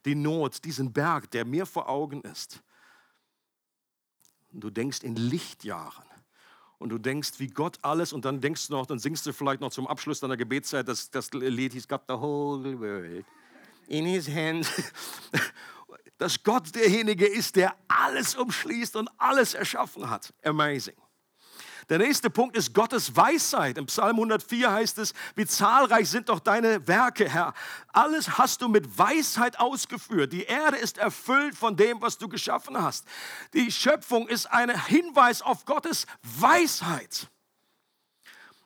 [0.04, 2.62] die Not, diesen Berg, der mir vor Augen ist.
[4.50, 6.04] du denkst in Lichtjahren.
[6.78, 9.60] Und du denkst, wie Gott alles, und dann denkst du noch, dann singst du vielleicht
[9.60, 13.24] noch zum Abschluss deiner Gebetszeit das, das Lied, He's got the whole world
[13.88, 14.66] in his hand.
[16.18, 20.32] Dass Gott derjenige ist, der alles umschließt und alles erschaffen hat.
[20.44, 20.94] Amazing.
[21.88, 23.76] Der nächste Punkt ist Gottes Weisheit.
[23.76, 27.52] Im Psalm 104 heißt es, wie zahlreich sind doch deine Werke, Herr.
[27.88, 30.32] Alles hast du mit Weisheit ausgeführt.
[30.32, 33.06] Die Erde ist erfüllt von dem, was du geschaffen hast.
[33.52, 37.28] Die Schöpfung ist ein Hinweis auf Gottes Weisheit.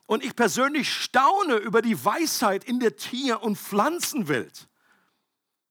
[0.05, 4.67] Und ich persönlich staune über die Weisheit in der Tier- und Pflanzenwelt.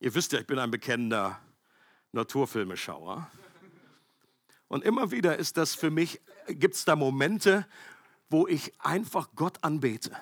[0.00, 1.40] Ihr wisst ja, ich bin ein bekennender
[2.12, 3.28] Naturfilmeschauer.
[4.68, 7.66] Und immer wieder ist das für mich, gibt es da Momente,
[8.30, 10.16] wo ich einfach Gott anbete.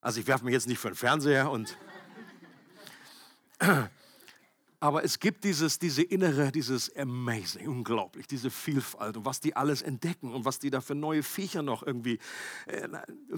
[0.00, 1.76] Also ich werfe mich jetzt nicht für den Fernseher und
[4.84, 9.80] aber es gibt dieses, diese innere, dieses Amazing, unglaublich, diese Vielfalt und was die alles
[9.80, 12.18] entdecken und was die da für neue Viecher noch irgendwie,
[12.66, 12.86] äh,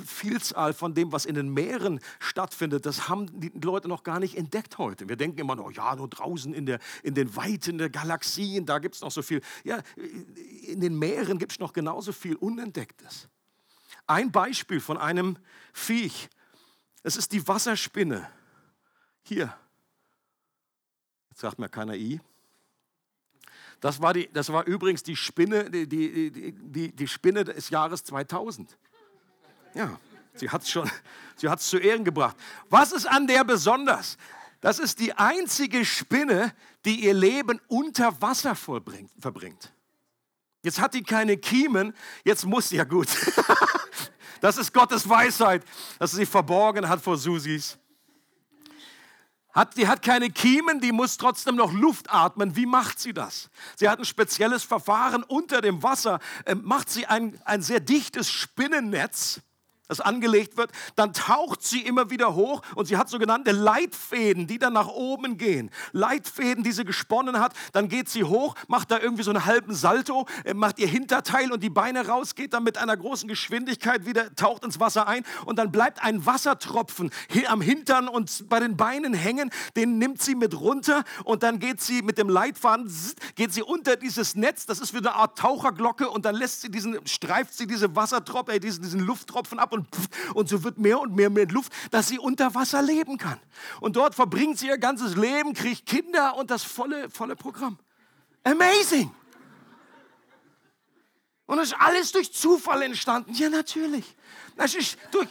[0.04, 4.36] Vielzahl von dem, was in den Meeren stattfindet, das haben die Leute noch gar nicht
[4.36, 5.08] entdeckt heute.
[5.08, 8.80] Wir denken immer noch, ja, nur draußen in, der, in den Weiten der Galaxien, da
[8.80, 9.40] gibt es noch so viel.
[9.62, 9.78] Ja,
[10.66, 13.28] in den Meeren gibt es noch genauso viel Unentdecktes.
[14.08, 15.38] Ein Beispiel von einem
[15.72, 16.28] Viech,
[17.04, 18.28] es ist die Wasserspinne.
[19.22, 19.56] Hier,
[21.36, 22.20] sagt mir keiner I.
[23.80, 28.02] Das war, die, das war übrigens die Spinne, die, die, die, die Spinne des Jahres
[28.04, 28.76] 2000.
[29.74, 30.00] Ja,
[30.34, 32.36] Sie hat es zu Ehren gebracht.
[32.68, 34.16] Was ist an der besonders?
[34.60, 39.72] Das ist die einzige Spinne, die ihr Leben unter Wasser verbringt.
[40.62, 41.94] Jetzt hat die keine Kiemen,
[42.24, 43.08] jetzt muss sie ja gut.
[44.42, 45.64] Das ist Gottes Weisheit,
[45.98, 47.78] dass sie verborgen hat vor Susis.
[49.56, 52.56] Hat, die hat keine Kiemen, die muss trotzdem noch Luft atmen.
[52.56, 53.48] Wie macht sie das?
[53.76, 58.30] Sie hat ein spezielles Verfahren unter dem Wasser, äh, macht sie ein, ein sehr dichtes
[58.30, 59.40] Spinnennetz
[59.88, 64.58] das angelegt wird, dann taucht sie immer wieder hoch und sie hat sogenannte Leitfäden, die
[64.58, 65.70] dann nach oben gehen.
[65.92, 69.74] Leitfäden, die sie gesponnen hat, dann geht sie hoch, macht da irgendwie so einen halben
[69.74, 74.06] Salto, äh, macht ihr Hinterteil und die Beine raus, geht dann mit einer großen Geschwindigkeit
[74.06, 77.10] wieder, taucht ins Wasser ein und dann bleibt ein Wassertropfen
[77.48, 81.80] am Hintern und bei den Beinen hängen, den nimmt sie mit runter und dann geht
[81.80, 82.92] sie mit dem Leitfaden,
[83.36, 86.70] geht sie unter dieses Netz, das ist wie eine Art Taucherglocke und dann lässt sie
[86.70, 89.88] diesen, streift sie diese Wassertropfen, äh, diesen, diesen Lufttropfen ab und,
[90.34, 93.38] und so wird mehr und mehr mit Luft, dass sie unter Wasser leben kann.
[93.80, 97.78] Und dort verbringt sie ihr ganzes Leben, kriegt Kinder und das volle, volle Programm.
[98.42, 99.10] Amazing!
[101.46, 103.32] Und das ist alles durch Zufall entstanden.
[103.34, 104.16] Ja, natürlich.
[104.56, 105.28] Das ist durch,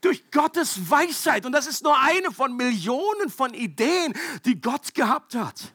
[0.00, 1.46] durch Gottes Weisheit.
[1.46, 4.12] Und das ist nur eine von Millionen von Ideen,
[4.44, 5.72] die Gott gehabt hat.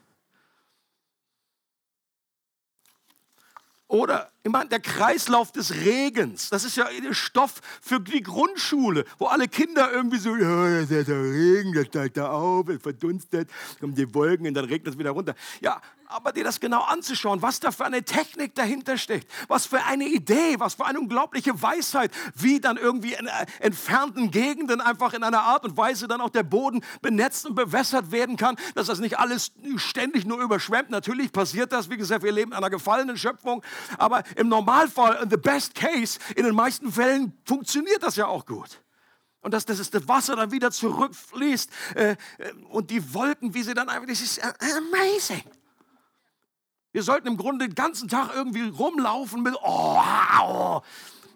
[3.88, 6.50] Oder immer der Kreislauf des Regens.
[6.50, 11.06] Das ist ja der Stoff für die Grundschule, wo alle Kinder irgendwie so, ja, der
[11.08, 13.48] Regen, der steigt da auf, es verdunstet,
[13.80, 15.34] kommen die Wolken und dann regnet es wieder runter.
[15.60, 15.80] Ja,
[16.12, 20.04] aber dir das genau anzuschauen, was da für eine Technik dahinter steckt, was für eine
[20.04, 25.22] Idee, was für eine unglaubliche Weisheit, wie dann irgendwie in äh, entfernten Gegenden einfach in
[25.22, 28.98] einer Art und Weise dann auch der Boden benetzt und bewässert werden kann, dass das
[28.98, 30.90] nicht alles ständig nur überschwemmt.
[30.90, 33.62] Natürlich passiert das, wie gesagt, wir leben in einer gefallenen Schöpfung,
[33.98, 38.46] aber im Normalfall, in the best case, in den meisten Fällen funktioniert das ja auch
[38.46, 38.80] gut.
[39.40, 42.16] Und dass, das Wasser dann wieder zurückfließt äh, äh,
[42.70, 45.42] und die Wolken, wie sie dann einfach, das ist äh, amazing.
[46.92, 50.00] Wir sollten im Grunde den ganzen Tag irgendwie rumlaufen mit, oh,
[50.42, 50.82] oh.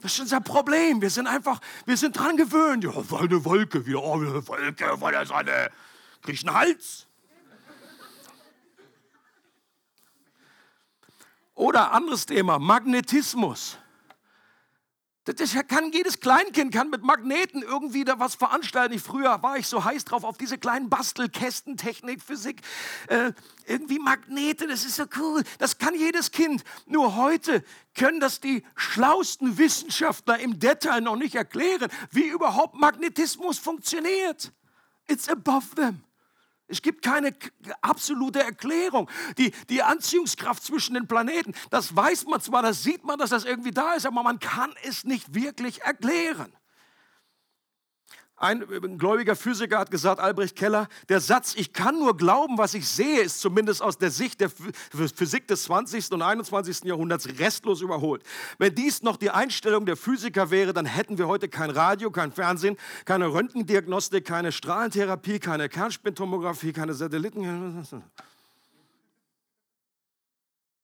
[0.03, 1.01] Das ist unser Problem.
[1.01, 2.85] Wir sind einfach, wir sind dran gewöhnt.
[2.85, 5.71] Ja, eine Wolke, wieder, oh, eine Wolke von der Sonne.
[6.23, 7.06] Krieg einen Hals?
[11.57, 13.79] Oder anderes Thema, Magnetismus.
[15.25, 18.95] Das kann jedes Kleinkind kann mit Magneten irgendwie da was veranstalten.
[18.95, 22.61] Ich, früher war ich so heiß drauf auf diese kleinen Bastelkästen, Technik, Physik,
[23.09, 23.33] äh,
[23.66, 24.69] irgendwie Magnete.
[24.69, 25.42] Das ist so cool.
[25.59, 26.62] Das kann jedes Kind.
[26.87, 27.64] Nur heute
[27.97, 34.53] können das die schlausten Wissenschaftler im Detail noch nicht erklären, wie überhaupt Magnetismus funktioniert.
[35.09, 36.06] It's above them.
[36.68, 37.35] Es gibt keine
[37.81, 39.09] absolute Erklärung.
[39.38, 43.44] Die, die Anziehungskraft zwischen den Planeten, das weiß man zwar, das sieht man, dass das
[43.44, 46.52] irgendwie da ist, aber man kann es nicht wirklich erklären.
[48.38, 52.75] Ein, ein gläubiger Physiker hat gesagt, Albrecht Keller, der Satz, ich kann nur glauben, was
[52.75, 56.12] ich sehe, ist zumindest aus der Sicht der Physik des 20.
[56.12, 56.85] und 21.
[56.85, 58.22] Jahrhunderts restlos überholt.
[58.59, 62.31] Wenn dies noch die Einstellung der Physiker wäre, dann hätten wir heute kein Radio, kein
[62.31, 67.87] Fernsehen, keine Röntgendiagnostik, keine Strahlentherapie, keine Kernspintomographie, keine Satelliten.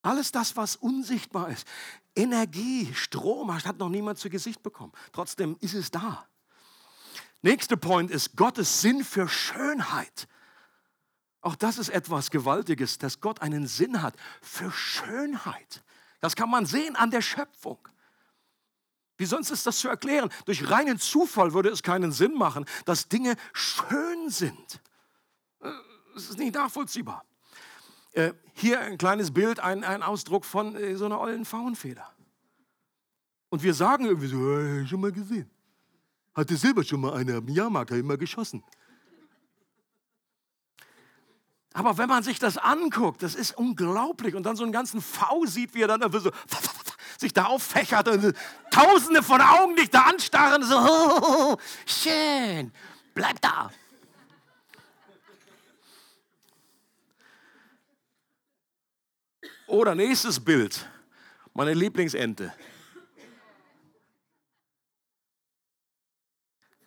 [0.00, 1.66] Alles das, was unsichtbar ist.
[2.16, 4.92] Energie, Strom, hat noch niemand zu Gesicht bekommen.
[5.12, 6.26] Trotzdem ist es da.
[7.42, 10.28] Nächster Point ist Gottes Sinn für Schönheit.
[11.40, 15.82] Auch das ist etwas Gewaltiges, dass Gott einen Sinn hat für Schönheit.
[16.20, 17.78] Das kann man sehen an der Schöpfung.
[19.16, 20.30] Wie sonst ist das zu erklären?
[20.46, 24.80] Durch reinen Zufall würde es keinen Sinn machen, dass Dinge schön sind.
[26.14, 27.24] Es ist nicht nachvollziehbar.
[28.12, 32.08] Äh, hier ein kleines Bild, ein, ein Ausdruck von äh, so einer ollen Faunfeder.
[33.48, 35.50] Und wir sagen irgendwie so, schon mal gesehen.
[36.34, 38.64] Hatte selber schon mal eine am Jahrmarkt immer geschossen.
[41.74, 44.34] Aber wenn man sich das anguckt, das ist unglaublich.
[44.34, 46.30] Und dann so einen ganzen V sieht, wie er dann so
[47.18, 48.34] sich da auffächert und
[48.70, 50.62] tausende von Augen dich da anstarren.
[50.62, 52.72] So, schön,
[53.14, 53.70] bleib da.
[59.66, 60.86] Oder nächstes Bild,
[61.54, 62.52] meine Lieblingsente.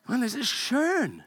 [0.07, 1.23] Mann, es ist schön.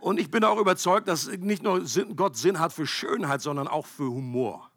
[0.00, 1.84] Und ich bin auch überzeugt, dass nicht nur
[2.16, 4.70] Gott Sinn hat für Schönheit, sondern auch für Humor.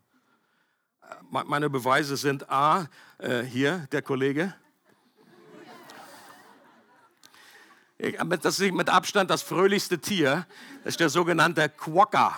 [1.30, 4.54] Meine Beweise sind A, äh, hier der Kollege.
[7.98, 10.46] Das ist mit Abstand das fröhlichste Tier.
[10.84, 12.38] Das ist der sogenannte Quokka.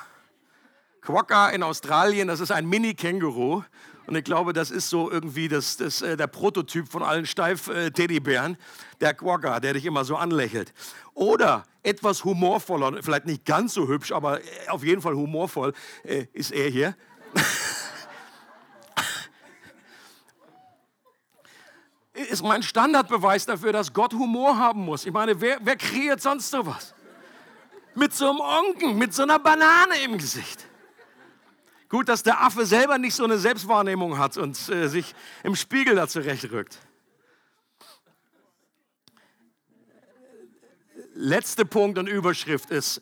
[1.01, 3.63] Quokka in Australien, das ist ein Mini-Känguru.
[4.07, 8.57] Und ich glaube, das ist so irgendwie das, das, äh, der Prototyp von allen Steif-Teddybären,
[9.01, 10.73] der Quagga, der dich immer so anlächelt.
[11.13, 16.27] Oder etwas humorvoller, vielleicht nicht ganz so hübsch, aber äh, auf jeden Fall humorvoll, äh,
[16.33, 16.95] ist er hier.
[22.13, 25.05] ist mein Standardbeweis dafür, dass Gott Humor haben muss.
[25.05, 26.93] Ich meine, wer, wer kreiert sonst sowas?
[27.95, 30.65] Mit so einem Onken, mit so einer Banane im Gesicht.
[31.95, 35.95] Gut, dass der Affe selber nicht so eine Selbstwahrnehmung hat und äh, sich im Spiegel
[35.95, 36.77] da zurechtrückt.
[41.13, 43.01] Letzter Punkt und Überschrift ist,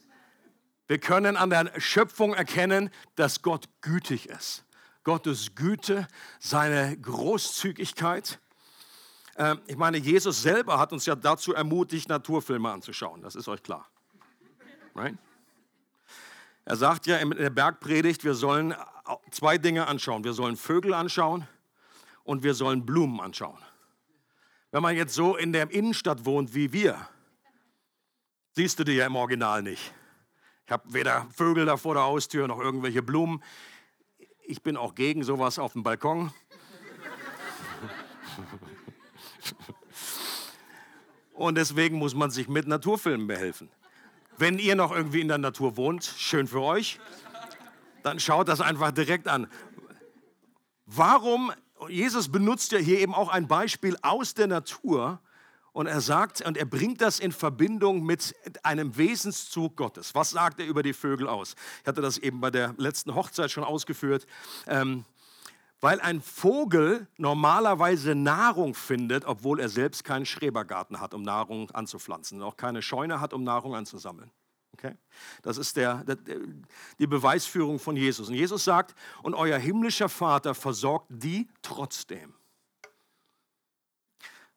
[0.86, 4.64] wir können an der Schöpfung erkennen, dass Gott gütig ist.
[5.04, 6.08] Gottes Güte,
[6.40, 8.40] seine Großzügigkeit.
[9.38, 13.24] Ähm, ich meine, Jesus selber hat uns ja dazu ermutigt, Naturfilme anzuschauen.
[13.24, 13.90] Das ist euch klar.
[14.94, 15.18] Right?
[16.66, 18.74] Er sagt ja in der Bergpredigt, wir sollen
[19.32, 20.24] zwei Dinge anschauen.
[20.24, 21.46] Wir sollen Vögel anschauen
[22.24, 23.60] und wir sollen Blumen anschauen.
[24.72, 27.10] Wenn man jetzt so in der Innenstadt wohnt wie wir,
[28.54, 29.94] siehst du die ja im Original nicht.
[30.66, 33.44] Ich habe weder Vögel da vor der Haustür noch irgendwelche Blumen.
[34.46, 36.34] Ich bin auch gegen sowas auf dem Balkon.
[41.34, 43.70] Und deswegen muss man sich mit Naturfilmen behelfen.
[44.38, 47.00] Wenn ihr noch irgendwie in der Natur wohnt, schön für euch,
[48.02, 49.48] dann schaut das einfach direkt an.
[50.86, 51.52] Warum,
[51.88, 55.20] Jesus benutzt ja hier eben auch ein Beispiel aus der Natur
[55.72, 60.14] und er sagt, und er bringt das in Verbindung mit einem Wesenszug Gottes.
[60.14, 61.56] Was sagt er über die Vögel aus?
[61.82, 64.28] Ich hatte das eben bei der letzten Hochzeit schon ausgeführt.
[64.68, 65.06] Ähm,
[65.84, 72.40] weil ein Vogel normalerweise Nahrung findet, obwohl er selbst keinen Schrebergarten hat, um Nahrung anzupflanzen,
[72.40, 74.32] und auch keine Scheune hat, um Nahrung anzusammeln.
[74.72, 74.96] Okay?
[75.42, 76.16] Das ist der, der,
[77.00, 78.30] die Beweisführung von Jesus.
[78.30, 82.34] Und Jesus sagt, und euer himmlischer Vater versorgt die trotzdem.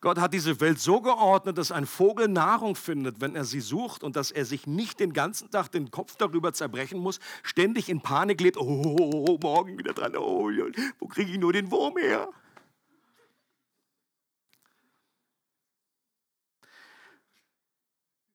[0.01, 4.05] Gott hat diese Welt so geordnet, dass ein Vogel Nahrung findet, wenn er sie sucht
[4.05, 8.01] und dass er sich nicht den ganzen Tag den Kopf darüber zerbrechen muss, ständig in
[8.01, 10.51] Panik lebt, oh, oh, oh, oh morgen wieder dran, oh,
[10.99, 12.29] wo kriege ich nur den Wurm her?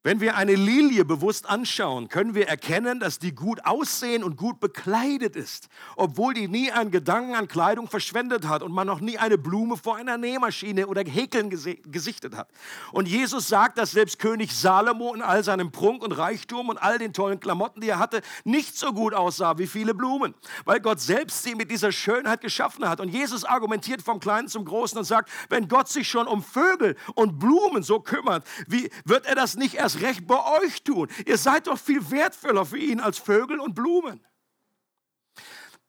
[0.04, 4.60] Wenn wir eine Lilie bewusst anschauen, können wir erkennen, dass die gut aussehen und gut
[4.60, 9.20] bekleidet ist, obwohl die nie einen Gedanken an Kleidung verschwendet hat und man noch nie
[9.20, 12.50] eine Blume vor einer Nähmaschine oder Häkeln gesichtet hat.
[12.92, 16.98] Und Jesus sagt, dass selbst König Salomo in all seinem Prunk und Reichtum und all
[16.98, 20.34] den tollen Klamotten, die er hatte, nicht so gut aussah wie viele Blumen,
[20.66, 23.02] weil Gott selbst sie mit dieser Schönheit geschaffen hat.
[23.02, 26.96] Und Jesus argumentiert vom Kleinen zum Großen und sagt, wenn Gott sich schon um Vögel
[27.14, 31.08] und Blumen so kümmert, wie wird er das nicht erst erst recht bei euch tun.
[31.26, 34.22] Ihr seid doch viel wertvoller für ihn als Vögel und Blumen.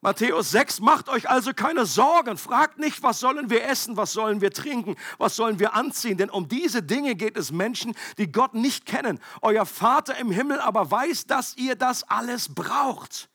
[0.01, 2.37] Matthäus 6, macht euch also keine Sorgen.
[2.37, 6.17] Fragt nicht, was sollen wir essen, was sollen wir trinken, was sollen wir anziehen.
[6.17, 9.21] Denn um diese Dinge geht es Menschen, die Gott nicht kennen.
[9.43, 13.31] Euer Vater im Himmel aber weiß, dass ihr das alles braucht.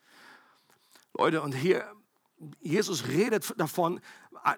[1.18, 1.89] Leute, und hier,
[2.59, 4.01] Jesus redet davon,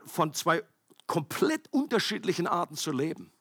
[0.07, 0.63] von zwei
[1.05, 3.31] komplett unterschiedlichen Arten zu leben.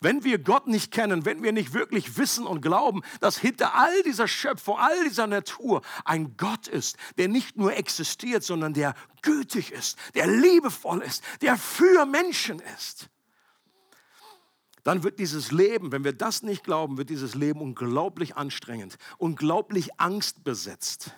[0.00, 4.02] Wenn wir Gott nicht kennen, wenn wir nicht wirklich wissen und glauben, dass hinter all
[4.02, 9.72] dieser Schöpfung, all dieser Natur ein Gott ist, der nicht nur existiert, sondern der gütig
[9.72, 13.10] ist, der liebevoll ist, der für Menschen ist,
[14.82, 20.00] dann wird dieses Leben, wenn wir das nicht glauben, wird dieses Leben unglaublich anstrengend, unglaublich
[20.00, 21.12] angstbesetzt.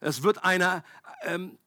[0.00, 0.82] Es wird eine,
[1.22, 1.58] ähm,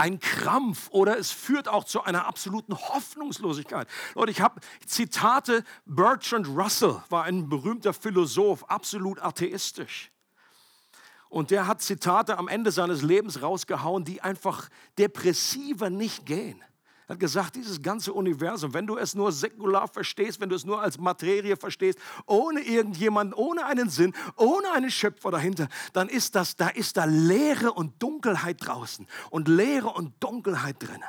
[0.00, 3.86] ein Krampf oder es führt auch zu einer absoluten Hoffnungslosigkeit.
[4.14, 10.10] Leute, ich habe Zitate, Bertrand Russell war ein berühmter Philosoph, absolut atheistisch.
[11.28, 16.64] Und der hat Zitate am Ende seines Lebens rausgehauen, die einfach depressiver nicht gehen.
[17.10, 20.64] Er hat gesagt, dieses ganze Universum, wenn du es nur säkular verstehst, wenn du es
[20.64, 26.36] nur als Materie verstehst, ohne irgendjemanden, ohne einen Sinn, ohne einen Schöpfer dahinter, dann ist
[26.36, 31.02] das, da ist da Leere und Dunkelheit draußen und Leere und Dunkelheit drin.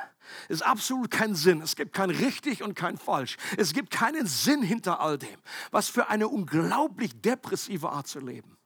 [0.48, 1.60] Es ist absolut kein Sinn.
[1.60, 3.36] Es gibt kein richtig und kein falsch.
[3.56, 5.38] Es gibt keinen Sinn hinter all dem.
[5.70, 8.56] Was für eine unglaublich depressive Art zu leben.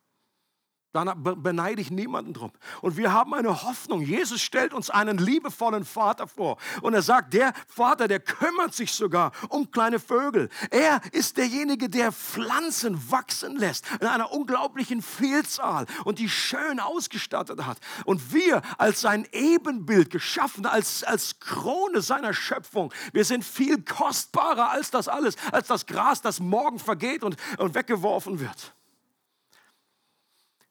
[0.96, 2.52] Da beneide ich niemanden drum.
[2.80, 4.00] Und wir haben eine Hoffnung.
[4.00, 6.56] Jesus stellt uns einen liebevollen Vater vor.
[6.80, 10.48] Und er sagt, der Vater, der kümmert sich sogar um kleine Vögel.
[10.70, 17.66] Er ist derjenige, der Pflanzen wachsen lässt in einer unglaublichen Vielzahl und die schön ausgestattet
[17.66, 17.76] hat.
[18.06, 24.70] Und wir als sein Ebenbild geschaffen, als, als Krone seiner Schöpfung, wir sind viel kostbarer
[24.70, 28.75] als das alles, als das Gras, das morgen vergeht und, und weggeworfen wird.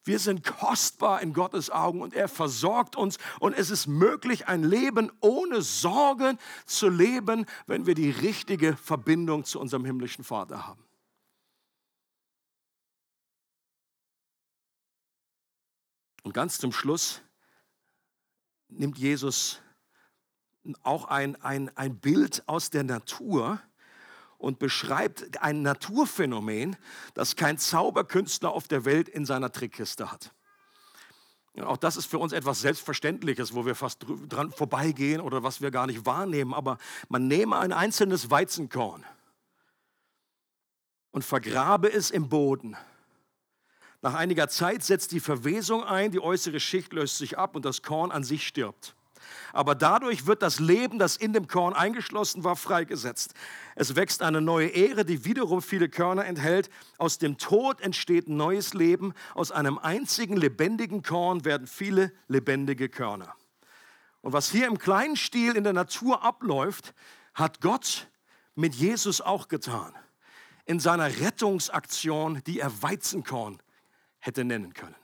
[0.05, 4.63] Wir sind kostbar in Gottes Augen und er versorgt uns und es ist möglich, ein
[4.63, 6.37] Leben ohne Sorgen
[6.67, 10.85] zu leben, wenn wir die richtige Verbindung zu unserem himmlischen Vater haben.
[16.21, 17.21] Und ganz zum Schluss
[18.67, 19.59] nimmt Jesus
[20.83, 23.59] auch ein, ein, ein Bild aus der Natur
[24.37, 26.75] und beschreibt ein Naturphänomen,
[27.13, 30.31] das kein Zauberkünstler auf der Welt in seiner Trickkiste hat.
[31.63, 35.71] Auch das ist für uns etwas Selbstverständliches, wo wir fast dran vorbeigehen oder was wir
[35.71, 36.53] gar nicht wahrnehmen.
[36.53, 36.77] Aber
[37.07, 39.05] man nehme ein einzelnes Weizenkorn
[41.11, 42.75] und vergrabe es im Boden.
[44.01, 47.81] Nach einiger Zeit setzt die Verwesung ein, die äußere Schicht löst sich ab und das
[47.81, 48.94] Korn an sich stirbt
[49.53, 53.33] aber dadurch wird das Leben, das in dem Korn eingeschlossen war, freigesetzt.
[53.75, 56.69] Es wächst eine neue Ehre, die wiederum viele Körner enthält.
[56.97, 59.13] Aus dem Tod entsteht neues Leben.
[59.33, 63.35] Aus einem einzigen lebendigen Korn werden viele lebendige Körner.
[64.21, 66.93] Und was hier im kleinen Stil in der Natur abläuft,
[67.33, 68.07] hat Gott
[68.55, 69.93] mit Jesus auch getan.
[70.65, 73.61] In seiner Rettungsaktion, die er Weizenkorn
[74.19, 74.95] hätte nennen können.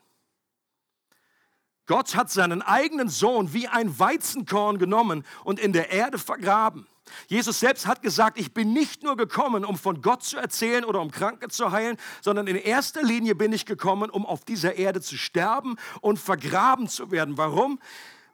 [1.92, 6.88] Gott hat seinen eigenen Sohn wie ein Weizenkorn genommen und in der Erde vergraben.
[7.28, 11.02] Jesus selbst hat gesagt, ich bin nicht nur gekommen, um von Gott zu erzählen oder
[11.02, 15.02] um Kranke zu heilen, sondern in erster Linie bin ich gekommen, um auf dieser Erde
[15.02, 17.38] zu sterben und vergraben zu werden.
[17.38, 17.78] Warum?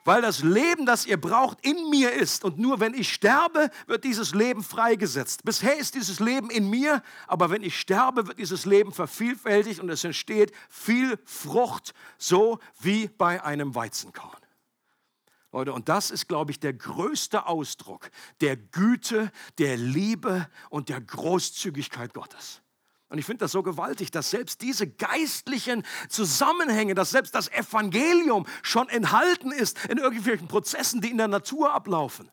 [0.08, 2.46] Weil das Leben, das ihr braucht, in mir ist.
[2.46, 5.44] Und nur wenn ich sterbe, wird dieses Leben freigesetzt.
[5.44, 9.90] Bisher ist dieses Leben in mir, aber wenn ich sterbe, wird dieses Leben vervielfältigt und
[9.90, 14.40] es entsteht viel Frucht, so wie bei einem Weizenkorn.
[15.52, 21.02] Leute, und das ist, glaube ich, der größte Ausdruck der Güte, der Liebe und der
[21.02, 22.62] Großzügigkeit Gottes.
[23.10, 28.46] Und ich finde das so gewaltig, dass selbst diese geistlichen Zusammenhänge, dass selbst das Evangelium
[28.64, 32.30] schon enthalten ist in irgendwelchen Prozessen, die in der Natur ablaufen.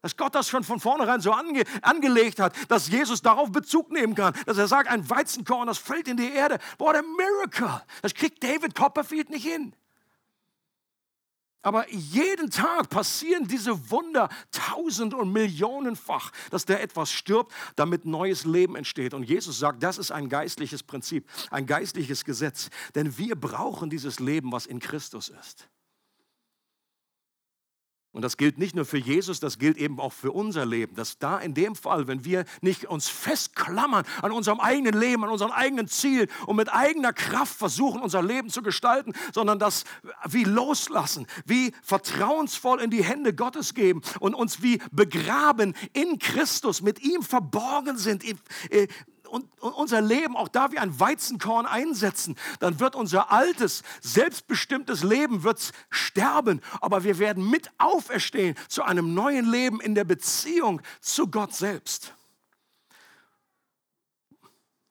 [0.00, 4.14] Dass Gott das schon von vornherein so ange angelegt hat, dass Jesus darauf Bezug nehmen
[4.14, 4.34] kann.
[4.46, 6.58] Dass er sagt, ein Weizenkorn, das fällt in die Erde.
[6.78, 7.82] What a miracle.
[8.02, 9.74] Das kriegt David Copperfield nicht hin.
[11.62, 18.44] Aber jeden Tag passieren diese Wunder tausend und millionenfach, dass der etwas stirbt, damit neues
[18.44, 19.14] Leben entsteht.
[19.14, 22.68] Und Jesus sagt, das ist ein geistliches Prinzip, ein geistliches Gesetz.
[22.94, 25.68] Denn wir brauchen dieses Leben, was in Christus ist.
[28.12, 30.94] Und das gilt nicht nur für Jesus, das gilt eben auch für unser Leben.
[30.94, 35.30] Dass da in dem Fall, wenn wir nicht uns festklammern an unserem eigenen Leben, an
[35.30, 39.84] unseren eigenen Zielen und mit eigener Kraft versuchen, unser Leben zu gestalten, sondern das
[40.28, 46.82] wie loslassen, wie vertrauensvoll in die Hände Gottes geben und uns wie begraben in Christus,
[46.82, 48.24] mit ihm verborgen sind,
[49.32, 55.42] und, unser Leben auch da wie ein Weizenkorn einsetzen, dann wird unser altes, selbstbestimmtes Leben
[55.42, 61.28] wird sterben, aber wir werden mit auferstehen zu einem neuen Leben in der Beziehung zu
[61.28, 62.14] Gott selbst.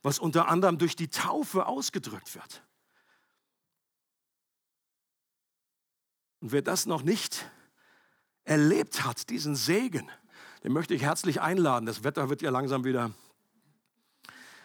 [0.01, 2.63] Was unter anderem durch die Taufe ausgedrückt wird.
[6.39, 7.47] Und wer das noch nicht
[8.43, 10.09] erlebt hat, diesen Segen,
[10.63, 11.85] den möchte ich herzlich einladen.
[11.85, 13.11] Das Wetter wird ja langsam wieder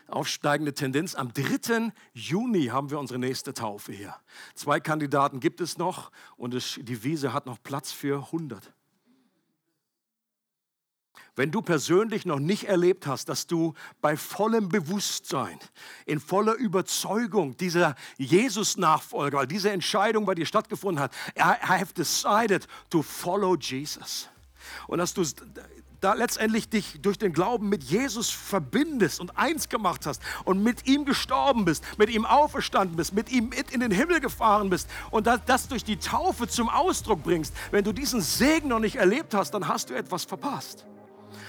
[0.08, 1.14] aufsteigende Tendenz.
[1.14, 1.92] Am 3.
[2.12, 4.14] Juni haben wir unsere nächste Taufe hier.
[4.54, 8.72] Zwei Kandidaten gibt es noch und die Wiese hat noch Platz für 100.
[11.36, 15.58] Wenn du persönlich noch nicht erlebt hast, dass du bei vollem Bewusstsein,
[16.06, 22.66] in voller Überzeugung dieser Jesus-Nachfolger, weil diese Entscheidung bei dir stattgefunden hat, I have decided
[22.88, 24.30] to follow Jesus.
[24.86, 25.22] Und dass du
[26.00, 30.86] da letztendlich dich durch den Glauben mit Jesus verbindest und eins gemacht hast und mit
[30.86, 34.88] ihm gestorben bist, mit ihm auferstanden bist, mit ihm mit in den Himmel gefahren bist
[35.10, 39.34] und das durch die Taufe zum Ausdruck bringst, wenn du diesen Segen noch nicht erlebt
[39.34, 40.86] hast, dann hast du etwas verpasst.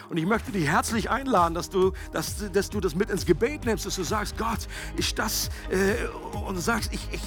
[0.09, 3.65] Und ich möchte dich herzlich einladen, dass du, dass, dass du das mit ins Gebet
[3.65, 4.59] nimmst, dass du sagst, Gott,
[4.95, 7.21] ist das, äh, und sagst, ich, ich,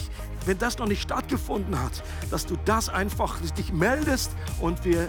[0.47, 5.09] wenn das noch nicht stattgefunden hat, dass du das einfach dich meldest und wir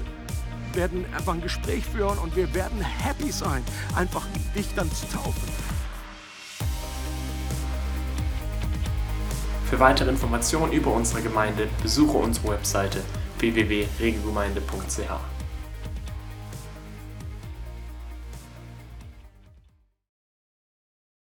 [0.75, 3.63] werden einfach ein Gespräch führen und wir werden happy sein,
[3.95, 5.49] einfach dich dann zu taufen.
[9.69, 13.01] Für weitere Informationen über unsere Gemeinde besuche unsere Webseite
[13.39, 15.30] www.regelgemeinde.ch.